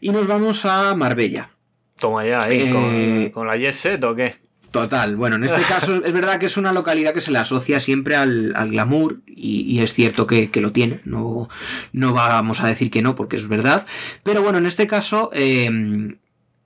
[0.03, 1.49] y nos vamos a Marbella.
[1.99, 4.37] Toma ya, ahí, Eh, con, con la Jet Set o qué?
[4.73, 7.79] Total, bueno, en este caso es verdad que es una localidad que se le asocia
[7.79, 11.49] siempre al, al glamour y, y es cierto que, que lo tiene, no,
[11.93, 13.85] no vamos a decir que no porque es verdad,
[14.23, 15.69] pero bueno, en este caso, eh,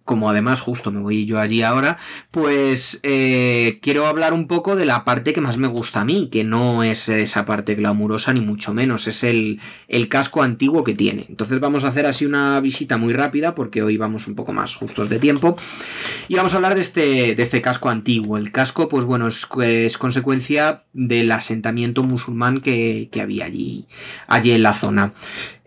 [0.07, 1.99] como además justo me voy yo allí ahora,
[2.31, 6.29] pues eh, quiero hablar un poco de la parte que más me gusta a mí,
[6.31, 10.95] que no es esa parte glamurosa ni mucho menos, es el, el casco antiguo que
[10.95, 11.27] tiene.
[11.29, 14.75] Entonces vamos a hacer así una visita muy rápida porque hoy vamos un poco más
[14.75, 15.57] justos de tiempo.
[16.29, 18.39] Y vamos a hablar de este, de este casco antiguo.
[18.39, 23.87] El casco, pues bueno, es, es consecuencia del asentamiento musulmán que, que había allí,
[24.29, 25.13] allí en la zona.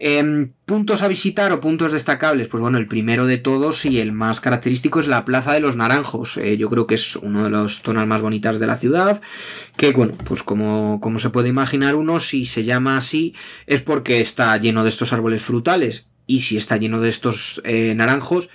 [0.01, 4.13] Em, puntos a visitar o puntos destacables, pues bueno, el primero de todos y el
[4.13, 6.37] más característico es la Plaza de los Naranjos.
[6.37, 9.21] Eh, yo creo que es una de las zonas más bonitas de la ciudad,
[9.75, 13.35] que bueno, pues como, como se puede imaginar uno, si se llama así
[13.67, 17.93] es porque está lleno de estos árboles frutales y si está lleno de estos eh,
[17.93, 18.47] naranjos,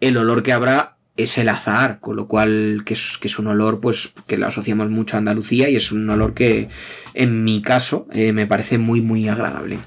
[0.00, 3.46] el olor que habrá es el azahar, con lo cual que es, que es un
[3.46, 6.68] olor pues que lo asociamos mucho a Andalucía y es un olor que
[7.14, 9.78] en mi caso eh, me parece muy muy agradable.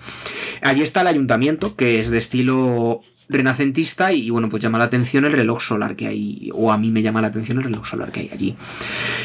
[0.61, 5.25] Allí está el ayuntamiento, que es de estilo renacentista y bueno, pues llama la atención
[5.25, 8.11] el reloj solar que hay, o a mí me llama la atención el reloj solar
[8.11, 8.55] que hay allí.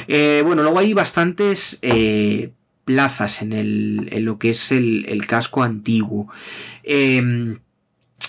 [0.06, 2.50] Eh, bueno, luego hay bastantes eh,
[2.84, 6.28] plazas en, el, en lo que es el, el casco antiguo.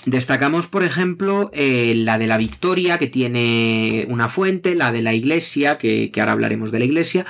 [0.06, 5.02] Eh, Destacamos, por ejemplo, eh, la de la Victoria, que tiene una fuente, la de
[5.02, 7.26] la iglesia, que, ahora hablaremos de la iglesia,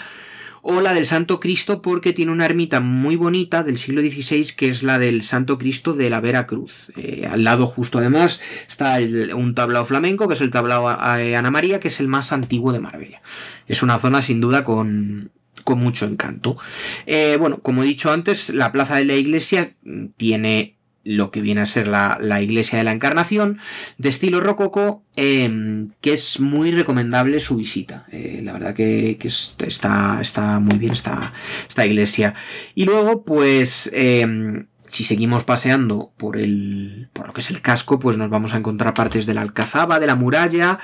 [0.62, 4.68] o la del Santo Cristo, porque tiene una ermita muy bonita del siglo XVI, que
[4.68, 6.92] es la del Santo Cristo de la Vera Cruz.
[6.98, 11.16] Eh, al lado, justo además, está el- un tablao flamenco, que es el tablao a
[11.16, 13.22] Ana María, que es el más antiguo de Marbella.
[13.68, 15.32] Es una zona sin duda con,
[15.64, 16.58] con mucho encanto.
[17.06, 19.76] Eh, bueno, como he dicho antes, la plaza de la iglesia
[20.18, 20.76] tiene
[21.16, 23.58] lo que viene a ser la, la iglesia de la Encarnación,
[23.98, 28.06] de estilo rococó, eh, que es muy recomendable su visita.
[28.12, 31.34] Eh, la verdad que, que es- está, está muy bien esta,
[31.68, 32.36] esta iglesia.
[32.76, 37.98] Y luego, pues, eh, si seguimos paseando por, el, por lo que es el casco,
[38.00, 40.80] pues nos vamos a encontrar partes de la alcazaba, de la muralla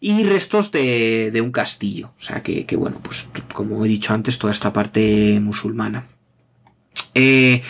[0.00, 2.12] y restos de, de un castillo.
[2.18, 6.04] O sea que, que, bueno, pues como he dicho antes, toda esta parte musulmana.
[7.14, 7.62] Eh,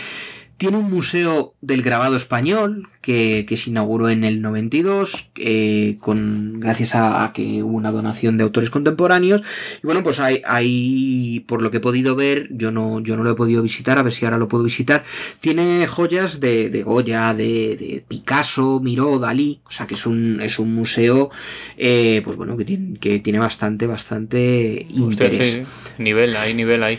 [0.59, 6.59] tiene un museo del grabado español que, que se inauguró en el 92, eh, con,
[6.59, 9.41] gracias a, a que hubo una donación de autores contemporáneos.
[9.83, 13.23] Y bueno, pues hay, hay, por lo que he podido ver, yo no, yo no
[13.23, 15.05] lo he podido visitar, a ver si ahora lo puedo visitar.
[15.41, 19.61] Tiene joyas de, de Goya, de, de Picasso, Miró, Dalí.
[19.65, 21.31] O sea que es un, es un museo,
[21.77, 25.53] eh, pues bueno, que tiene, que tiene bastante, bastante interés.
[25.53, 26.03] sí.
[26.03, 26.99] Nivel ahí, nivel ahí.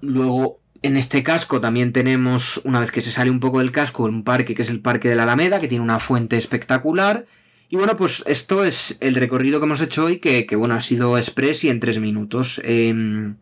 [0.00, 4.04] Luego, en este casco también tenemos, una vez que se sale un poco del casco,
[4.04, 7.26] un parque que es el Parque de la Alameda, que tiene una fuente espectacular.
[7.70, 11.18] Y bueno, pues esto es el recorrido que hemos hecho hoy, que, bueno, ha sido
[11.18, 12.62] express y en tres minutos.
[12.64, 13.36] Em,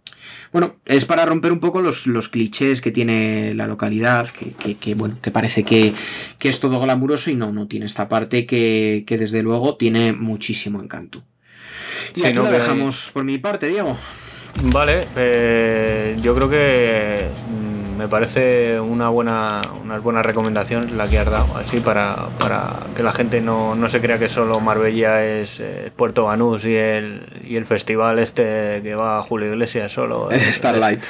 [0.53, 5.31] bueno, es para romper un poco los, clichés que tiene la localidad, que, bueno, que
[5.31, 5.95] parece que,
[6.41, 11.23] es todo glamuroso y no, no tiene esta parte que, desde luego tiene muchísimo encanto.
[12.17, 13.97] Y aquí lo dejamos por mi parte, Diego.
[14.65, 21.19] Vale, eh, yo creo que mm, me parece una buena, una buena recomendación la que
[21.19, 22.17] has dado, así para,
[22.95, 27.23] que la gente no, se crea que solo Marbella es eh, Puerto Banús y el,
[27.45, 30.29] y el festival este que va a Julio Iglesias solo.
[30.53, 31.03] Starlight.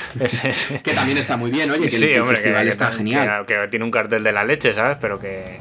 [0.82, 3.46] que también está muy bien, oye, que el, festival está genial.
[3.46, 4.96] Que, tiene un cartel de la leche, ¿sabes?
[5.00, 5.58] Pero que,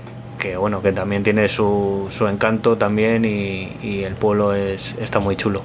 [0.58, 5.36] bueno, que también tiene su, su encanto también y, y el pueblo es, está muy
[5.36, 5.64] chulo.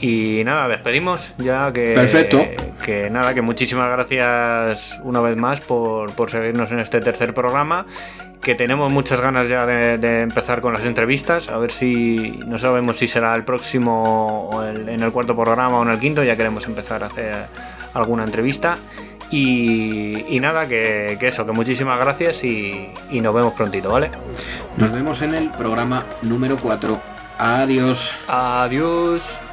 [0.00, 1.94] Y nada, despedimos ya que.
[1.94, 2.44] Perfecto.
[2.84, 7.86] Que nada, que muchísimas gracias una vez más por, seguirnos en este tercer programa.
[8.40, 11.48] Que tenemos muchas ganas ya de, empezar con las entrevistas.
[11.48, 12.40] A ver si.
[12.46, 16.22] No sabemos si será el próximo o en el cuarto programa o en el quinto.
[16.22, 17.34] Ya queremos empezar a hacer
[17.94, 18.78] alguna entrevista.
[19.30, 24.10] Y, nada, que, eso, que muchísimas gracias y, y nos vemos prontito, ¿vale?
[24.78, 26.98] Nos vemos en el programa número 4.
[27.38, 28.14] Adiós.
[28.26, 29.47] Adiós.